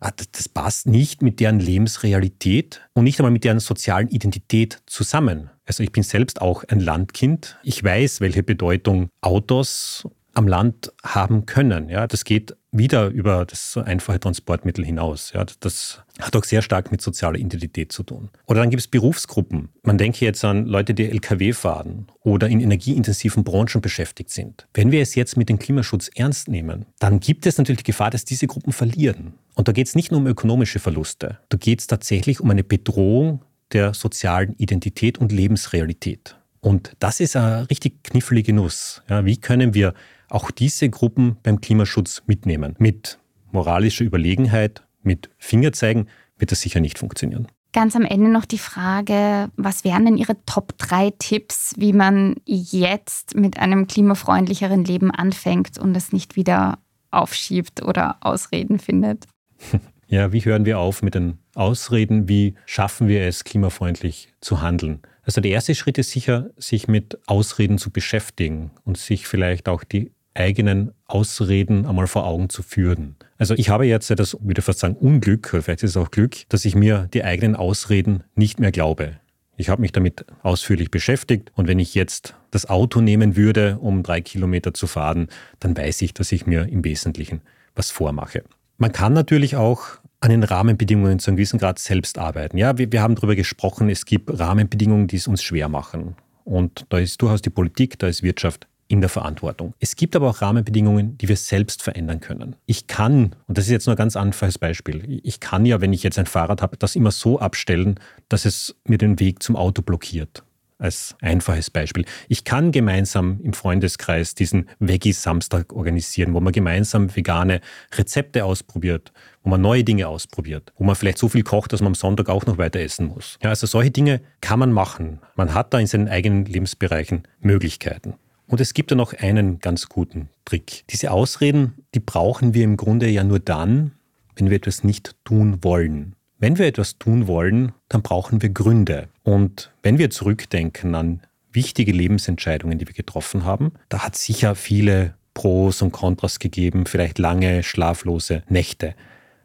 ah, 0.00 0.10
das 0.32 0.48
passt 0.48 0.86
nicht 0.86 1.22
mit 1.22 1.40
deren 1.40 1.60
Lebensrealität 1.60 2.80
und 2.94 3.04
nicht 3.04 3.18
einmal 3.20 3.32
mit 3.32 3.44
deren 3.44 3.60
sozialen 3.60 4.08
Identität 4.08 4.82
zusammen. 4.86 5.50
Also 5.70 5.84
ich 5.84 5.92
bin 5.92 6.02
selbst 6.02 6.42
auch 6.42 6.64
ein 6.64 6.80
Landkind. 6.80 7.56
Ich 7.62 7.84
weiß, 7.84 8.20
welche 8.20 8.42
Bedeutung 8.42 9.08
Autos 9.20 10.04
am 10.34 10.48
Land 10.48 10.92
haben 11.04 11.46
können. 11.46 11.88
Ja, 11.88 12.08
das 12.08 12.24
geht 12.24 12.56
wieder 12.72 13.06
über 13.06 13.44
das 13.46 13.76
einfache 13.76 14.18
Transportmittel 14.18 14.84
hinaus. 14.84 15.30
Ja, 15.32 15.46
das 15.60 16.02
hat 16.18 16.34
auch 16.34 16.42
sehr 16.42 16.62
stark 16.62 16.90
mit 16.90 17.00
sozialer 17.00 17.38
Identität 17.38 17.92
zu 17.92 18.02
tun. 18.02 18.30
Oder 18.46 18.62
dann 18.62 18.70
gibt 18.70 18.80
es 18.80 18.88
Berufsgruppen. 18.88 19.68
Man 19.84 19.96
denke 19.96 20.24
jetzt 20.24 20.44
an 20.44 20.66
Leute, 20.66 20.92
die 20.92 21.08
Lkw 21.08 21.52
fahren 21.52 22.08
oder 22.24 22.48
in 22.48 22.58
energieintensiven 22.58 23.44
Branchen 23.44 23.80
beschäftigt 23.80 24.30
sind. 24.30 24.66
Wenn 24.74 24.90
wir 24.90 25.02
es 25.02 25.14
jetzt 25.14 25.36
mit 25.36 25.48
dem 25.48 25.60
Klimaschutz 25.60 26.10
ernst 26.16 26.48
nehmen, 26.48 26.86
dann 26.98 27.20
gibt 27.20 27.46
es 27.46 27.58
natürlich 27.58 27.84
die 27.84 27.92
Gefahr, 27.92 28.10
dass 28.10 28.24
diese 28.24 28.48
Gruppen 28.48 28.72
verlieren. 28.72 29.34
Und 29.54 29.68
da 29.68 29.72
geht 29.72 29.86
es 29.86 29.94
nicht 29.94 30.10
nur 30.10 30.18
um 30.18 30.26
ökonomische 30.26 30.80
Verluste. 30.80 31.38
Da 31.48 31.58
geht 31.58 31.78
es 31.78 31.86
tatsächlich 31.86 32.40
um 32.40 32.50
eine 32.50 32.64
Bedrohung 32.64 33.44
der 33.72 33.94
sozialen 33.94 34.54
Identität 34.56 35.18
und 35.18 35.32
Lebensrealität. 35.32 36.36
Und 36.60 36.92
das 36.98 37.20
ist 37.20 37.36
eine 37.36 37.68
richtig 37.70 38.02
knifflige 38.04 38.52
Nuss. 38.52 39.02
Ja, 39.08 39.24
wie 39.24 39.38
können 39.38 39.74
wir 39.74 39.94
auch 40.30 40.50
diese 40.50 40.88
Gruppen 40.88 41.36
beim 41.42 41.60
Klimaschutz 41.60 42.22
mitnehmen. 42.26 42.76
Mit 42.78 43.18
moralischer 43.50 44.04
Überlegenheit, 44.04 44.82
mit 45.02 45.30
Fingerzeigen 45.38 46.08
wird 46.38 46.52
das 46.52 46.60
sicher 46.60 46.80
nicht 46.80 46.98
funktionieren. 46.98 47.48
Ganz 47.72 47.94
am 47.94 48.04
Ende 48.04 48.30
noch 48.30 48.46
die 48.46 48.58
Frage, 48.58 49.50
was 49.56 49.84
wären 49.84 50.04
denn 50.04 50.16
Ihre 50.16 50.36
Top 50.44 50.76
3 50.78 51.12
Tipps, 51.18 51.74
wie 51.76 51.92
man 51.92 52.36
jetzt 52.44 53.36
mit 53.36 53.58
einem 53.58 53.86
klimafreundlicheren 53.86 54.84
Leben 54.84 55.10
anfängt 55.10 55.78
und 55.78 55.96
es 55.96 56.12
nicht 56.12 56.34
wieder 56.34 56.78
aufschiebt 57.12 57.82
oder 57.82 58.16
Ausreden 58.20 58.78
findet? 58.78 59.26
Ja, 60.10 60.32
wie 60.32 60.44
hören 60.44 60.64
wir 60.64 60.80
auf 60.80 61.02
mit 61.02 61.14
den 61.14 61.38
Ausreden? 61.54 62.28
Wie 62.28 62.56
schaffen 62.66 63.06
wir 63.06 63.22
es, 63.22 63.44
klimafreundlich 63.44 64.34
zu 64.40 64.60
handeln? 64.60 65.02
Also 65.22 65.40
der 65.40 65.52
erste 65.52 65.76
Schritt 65.76 65.98
ist 65.98 66.10
sicher, 66.10 66.50
sich 66.56 66.88
mit 66.88 67.16
Ausreden 67.28 67.78
zu 67.78 67.92
beschäftigen 67.92 68.72
und 68.84 68.98
sich 68.98 69.28
vielleicht 69.28 69.68
auch 69.68 69.84
die 69.84 70.10
eigenen 70.34 70.90
Ausreden 71.06 71.86
einmal 71.86 72.08
vor 72.08 72.26
Augen 72.26 72.48
zu 72.48 72.64
führen. 72.64 73.14
Also 73.38 73.54
ich 73.54 73.68
habe 73.68 73.86
jetzt 73.86 74.10
das, 74.10 74.36
würde 74.40 74.62
fast 74.62 74.80
sagen, 74.80 74.96
Unglück, 74.96 75.48
vielleicht 75.48 75.84
ist 75.84 75.90
es 75.90 75.96
auch 75.96 76.10
Glück, 76.10 76.38
dass 76.48 76.64
ich 76.64 76.74
mir 76.74 77.08
die 77.14 77.22
eigenen 77.22 77.54
Ausreden 77.54 78.24
nicht 78.34 78.58
mehr 78.58 78.72
glaube. 78.72 79.20
Ich 79.56 79.68
habe 79.68 79.80
mich 79.80 79.92
damit 79.92 80.24
ausführlich 80.42 80.90
beschäftigt 80.90 81.52
und 81.54 81.68
wenn 81.68 81.78
ich 81.78 81.94
jetzt 81.94 82.34
das 82.50 82.68
Auto 82.68 83.00
nehmen 83.00 83.36
würde, 83.36 83.78
um 83.78 84.02
drei 84.02 84.22
Kilometer 84.22 84.74
zu 84.74 84.88
fahren, 84.88 85.28
dann 85.60 85.76
weiß 85.76 86.02
ich, 86.02 86.14
dass 86.14 86.32
ich 86.32 86.46
mir 86.46 86.66
im 86.66 86.82
Wesentlichen 86.82 87.42
was 87.76 87.92
vormache. 87.92 88.42
Man 88.80 88.92
kann 88.92 89.12
natürlich 89.12 89.56
auch 89.56 89.82
an 90.20 90.30
den 90.30 90.42
Rahmenbedingungen 90.42 91.18
zu 91.18 91.30
einem 91.30 91.36
gewissen 91.36 91.58
Grad 91.58 91.78
selbst 91.78 92.16
arbeiten. 92.16 92.56
Ja, 92.56 92.78
wir, 92.78 92.90
wir 92.90 93.02
haben 93.02 93.14
darüber 93.14 93.36
gesprochen, 93.36 93.90
es 93.90 94.06
gibt 94.06 94.40
Rahmenbedingungen, 94.40 95.06
die 95.06 95.16
es 95.16 95.28
uns 95.28 95.42
schwer 95.42 95.68
machen. 95.68 96.16
Und 96.44 96.86
da 96.88 96.98
ist 96.98 97.20
durchaus 97.20 97.42
die 97.42 97.50
Politik, 97.50 97.98
da 97.98 98.06
ist 98.06 98.22
Wirtschaft 98.22 98.68
in 98.88 99.02
der 99.02 99.10
Verantwortung. 99.10 99.74
Es 99.80 99.96
gibt 99.96 100.16
aber 100.16 100.30
auch 100.30 100.40
Rahmenbedingungen, 100.40 101.18
die 101.18 101.28
wir 101.28 101.36
selbst 101.36 101.82
verändern 101.82 102.20
können. 102.20 102.56
Ich 102.64 102.86
kann, 102.86 103.36
und 103.46 103.58
das 103.58 103.66
ist 103.66 103.70
jetzt 103.70 103.86
nur 103.86 103.96
ein 103.96 103.98
ganz 103.98 104.16
einfaches 104.16 104.58
Beispiel, 104.58 105.20
ich 105.24 105.40
kann 105.40 105.66
ja, 105.66 105.82
wenn 105.82 105.92
ich 105.92 106.02
jetzt 106.02 106.18
ein 106.18 106.24
Fahrrad 106.24 106.62
habe, 106.62 106.78
das 106.78 106.96
immer 106.96 107.10
so 107.10 107.38
abstellen, 107.38 108.00
dass 108.30 108.46
es 108.46 108.74
mir 108.84 108.96
den 108.96 109.20
Weg 109.20 109.42
zum 109.42 109.56
Auto 109.56 109.82
blockiert 109.82 110.42
als 110.80 111.14
einfaches 111.20 111.70
Beispiel. 111.70 112.04
Ich 112.28 112.44
kann 112.44 112.72
gemeinsam 112.72 113.40
im 113.42 113.52
Freundeskreis 113.52 114.34
diesen 114.34 114.68
Veggie-Samstag 114.78 115.72
organisieren, 115.72 116.34
wo 116.34 116.40
man 116.40 116.52
gemeinsam 116.52 117.14
vegane 117.14 117.60
Rezepte 117.94 118.44
ausprobiert, 118.44 119.12
wo 119.42 119.50
man 119.50 119.60
neue 119.60 119.84
Dinge 119.84 120.08
ausprobiert, 120.08 120.72
wo 120.76 120.84
man 120.84 120.96
vielleicht 120.96 121.18
so 121.18 121.28
viel 121.28 121.42
kocht, 121.42 121.72
dass 121.72 121.80
man 121.80 121.88
am 121.88 121.94
Sonntag 121.94 122.28
auch 122.28 122.46
noch 122.46 122.58
weiter 122.58 122.80
essen 122.80 123.06
muss. 123.06 123.38
Ja, 123.42 123.50
also 123.50 123.66
solche 123.66 123.90
Dinge 123.90 124.20
kann 124.40 124.58
man 124.58 124.72
machen. 124.72 125.20
Man 125.36 125.54
hat 125.54 125.72
da 125.74 125.78
in 125.78 125.86
seinen 125.86 126.08
eigenen 126.08 126.46
Lebensbereichen 126.46 127.28
Möglichkeiten. 127.40 128.14
Und 128.46 128.60
es 128.60 128.74
gibt 128.74 128.90
da 128.90 128.96
noch 128.96 129.12
einen 129.14 129.60
ganz 129.60 129.88
guten 129.88 130.28
Trick. 130.44 130.84
Diese 130.90 131.12
Ausreden, 131.12 131.74
die 131.94 132.00
brauchen 132.00 132.52
wir 132.52 132.64
im 132.64 132.76
Grunde 132.76 133.08
ja 133.08 133.22
nur 133.22 133.38
dann, 133.38 133.92
wenn 134.34 134.50
wir 134.50 134.56
etwas 134.56 134.82
nicht 134.82 135.14
tun 135.24 135.62
wollen. 135.62 136.16
Wenn 136.42 136.56
wir 136.56 136.66
etwas 136.66 136.96
tun 136.98 137.26
wollen, 137.26 137.72
dann 137.90 138.00
brauchen 138.00 138.40
wir 138.40 138.48
Gründe. 138.48 139.08
Und 139.24 139.70
wenn 139.82 139.98
wir 139.98 140.08
zurückdenken 140.08 140.94
an 140.94 141.20
wichtige 141.52 141.92
Lebensentscheidungen, 141.92 142.78
die 142.78 142.88
wir 142.88 142.94
getroffen 142.94 143.44
haben, 143.44 143.72
da 143.90 143.98
hat 143.98 144.14
es 144.14 144.24
sicher 144.24 144.54
viele 144.54 145.14
Pros 145.34 145.82
und 145.82 145.92
Kontras 145.92 146.38
gegeben, 146.38 146.86
vielleicht 146.86 147.18
lange 147.18 147.62
schlaflose 147.62 148.42
Nächte. 148.48 148.94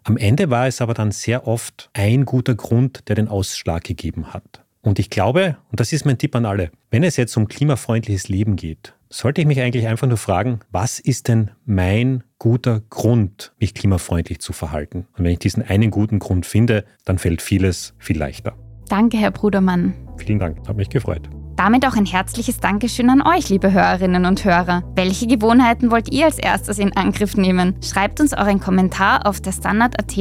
Am 0.05 0.15
Ende 0.15 0.49
war 0.49 0.67
es 0.67 0.79
aber 0.79 0.93
dann 0.93 1.11
sehr 1.11 1.47
oft 1.47 1.89
ein 1.91 2.23
guter 2.23 2.55
Grund, 2.55 3.09
der 3.09 3.17
den 3.17 3.27
Ausschlag 3.27 3.83
gegeben 3.83 4.33
hat. 4.33 4.64
Und 4.85 4.99
ich 4.99 5.09
glaube, 5.09 5.57
und 5.71 5.79
das 5.79 5.91
ist 5.93 6.05
mein 6.05 6.19
Tipp 6.19 6.35
an 6.35 6.45
alle, 6.45 6.69
wenn 6.91 7.03
es 7.03 7.17
jetzt 7.17 7.35
um 7.37 7.47
klimafreundliches 7.47 8.29
Leben 8.29 8.55
geht, 8.55 8.93
sollte 9.09 9.41
ich 9.41 9.47
mich 9.47 9.59
eigentlich 9.59 9.87
einfach 9.87 10.07
nur 10.07 10.17
fragen, 10.17 10.59
was 10.71 10.99
ist 10.99 11.27
denn 11.27 11.49
mein 11.65 12.23
guter 12.37 12.81
Grund, 12.91 13.53
mich 13.59 13.73
klimafreundlich 13.73 14.39
zu 14.39 14.53
verhalten? 14.53 15.07
Und 15.17 15.25
wenn 15.25 15.31
ich 15.31 15.39
diesen 15.39 15.63
einen 15.63 15.89
guten 15.89 16.19
Grund 16.19 16.45
finde, 16.45 16.85
dann 17.03 17.17
fällt 17.17 17.41
vieles 17.41 17.95
viel 17.97 18.19
leichter. 18.19 18.55
Danke, 18.87 19.17
Herr 19.17 19.31
Brudermann. 19.31 19.95
Vielen 20.17 20.37
Dank, 20.37 20.67
hat 20.67 20.77
mich 20.77 20.89
gefreut. 20.89 21.29
Damit 21.55 21.87
auch 21.87 21.95
ein 21.95 22.05
herzliches 22.05 22.59
Dankeschön 22.59 23.09
an 23.09 23.21
euch, 23.21 23.49
liebe 23.49 23.71
Hörerinnen 23.71 24.25
und 24.25 24.43
Hörer. 24.43 24.83
Welche 24.95 25.25
Gewohnheiten 25.25 25.89
wollt 25.89 26.11
ihr 26.11 26.25
als 26.25 26.37
erstes 26.37 26.79
in 26.79 26.95
Angriff 26.97 27.37
nehmen? 27.37 27.75
Schreibt 27.81 28.19
uns 28.19 28.33
euren 28.33 28.59
Kommentar 28.59 29.25
auf 29.25 29.39
der 29.39 29.53
Standard.at 29.53 30.11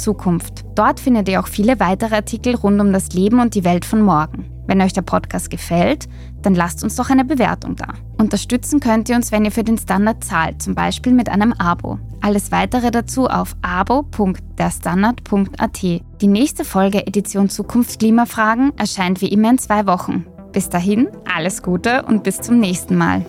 Zukunft. 0.00 0.64
Dort 0.76 1.00
findet 1.00 1.28
ihr 1.28 1.40
auch 1.40 1.48
viele 1.48 1.80
weitere 1.80 2.14
Artikel 2.14 2.54
rund 2.54 2.80
um 2.80 2.92
das 2.92 3.12
Leben 3.12 3.40
und 3.40 3.56
die 3.56 3.64
Welt 3.64 3.84
von 3.84 4.00
morgen. 4.00 4.52
Wenn 4.68 4.80
euch 4.80 4.92
der 4.92 5.02
Podcast 5.02 5.50
gefällt, 5.50 6.08
dann 6.42 6.54
lasst 6.54 6.82
uns 6.82 6.96
doch 6.96 7.08
eine 7.10 7.24
Bewertung 7.24 7.76
da. 7.76 7.94
Unterstützen 8.18 8.80
könnt 8.80 9.08
ihr 9.08 9.14
uns, 9.16 9.32
wenn 9.32 9.44
ihr 9.44 9.52
für 9.52 9.64
den 9.64 9.78
Standard 9.78 10.24
zahlt, 10.24 10.62
zum 10.62 10.74
Beispiel 10.74 11.12
mit 11.12 11.28
einem 11.28 11.52
Abo. 11.52 11.98
Alles 12.20 12.50
weitere 12.50 12.90
dazu 12.90 13.28
auf 13.28 13.54
abo.derstandard.at. 13.62 15.82
Die 15.82 16.26
nächste 16.26 16.64
Folge 16.64 17.06
Edition 17.06 17.48
Zukunft 17.48 18.00
Klimafragen 18.00 18.72
erscheint 18.76 19.20
wie 19.20 19.28
immer 19.28 19.50
in 19.50 19.58
zwei 19.58 19.86
Wochen. 19.86 20.26
Bis 20.56 20.70
dahin, 20.70 21.08
alles 21.30 21.62
Gute 21.62 22.04
und 22.04 22.22
bis 22.22 22.40
zum 22.40 22.58
nächsten 22.58 22.96
Mal. 22.96 23.26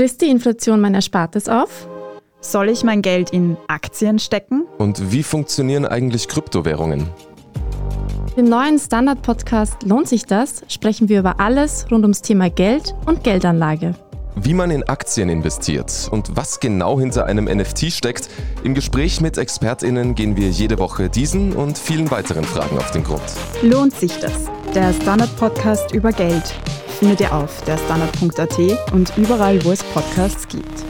Frisst 0.00 0.22
die 0.22 0.30
Inflation 0.30 0.80
mein 0.80 0.94
Erspartes 0.94 1.46
auf? 1.46 1.86
Soll 2.40 2.70
ich 2.70 2.84
mein 2.84 3.02
Geld 3.02 3.34
in 3.34 3.58
Aktien 3.68 4.18
stecken? 4.18 4.64
Und 4.78 5.12
wie 5.12 5.22
funktionieren 5.22 5.84
eigentlich 5.84 6.26
Kryptowährungen? 6.26 7.06
Im 8.34 8.46
neuen 8.46 8.78
Standard-Podcast 8.78 9.82
Lohnt 9.82 10.08
sich 10.08 10.24
das? 10.24 10.62
sprechen 10.68 11.10
wir 11.10 11.18
über 11.18 11.38
alles 11.38 11.84
rund 11.90 12.04
ums 12.04 12.22
Thema 12.22 12.48
Geld 12.48 12.94
und 13.04 13.24
Geldanlage. 13.24 13.94
Wie 14.34 14.54
man 14.54 14.70
in 14.70 14.88
Aktien 14.88 15.28
investiert 15.28 16.08
und 16.10 16.36
was 16.36 16.60
genau 16.60 16.98
hinter 17.00 17.26
einem 17.26 17.46
NFT 17.46 17.92
steckt. 17.92 18.28
Im 18.62 18.74
Gespräch 18.74 19.20
mit 19.20 19.38
ExpertInnen 19.38 20.14
gehen 20.14 20.36
wir 20.36 20.50
jede 20.50 20.78
Woche 20.78 21.08
diesen 21.08 21.52
und 21.54 21.78
vielen 21.78 22.10
weiteren 22.10 22.44
Fragen 22.44 22.78
auf 22.78 22.90
den 22.90 23.04
Grund. 23.04 23.22
Lohnt 23.62 23.94
sich 23.94 24.18
das? 24.18 24.32
Der 24.74 24.92
Standard-Podcast 24.92 25.92
über 25.92 26.12
Geld 26.12 26.54
findet 26.98 27.20
ihr 27.20 27.34
auf 27.34 27.62
derstandard.at 27.62 28.58
und 28.92 29.12
überall, 29.16 29.64
wo 29.64 29.72
es 29.72 29.82
Podcasts 29.82 30.46
gibt. 30.46 30.84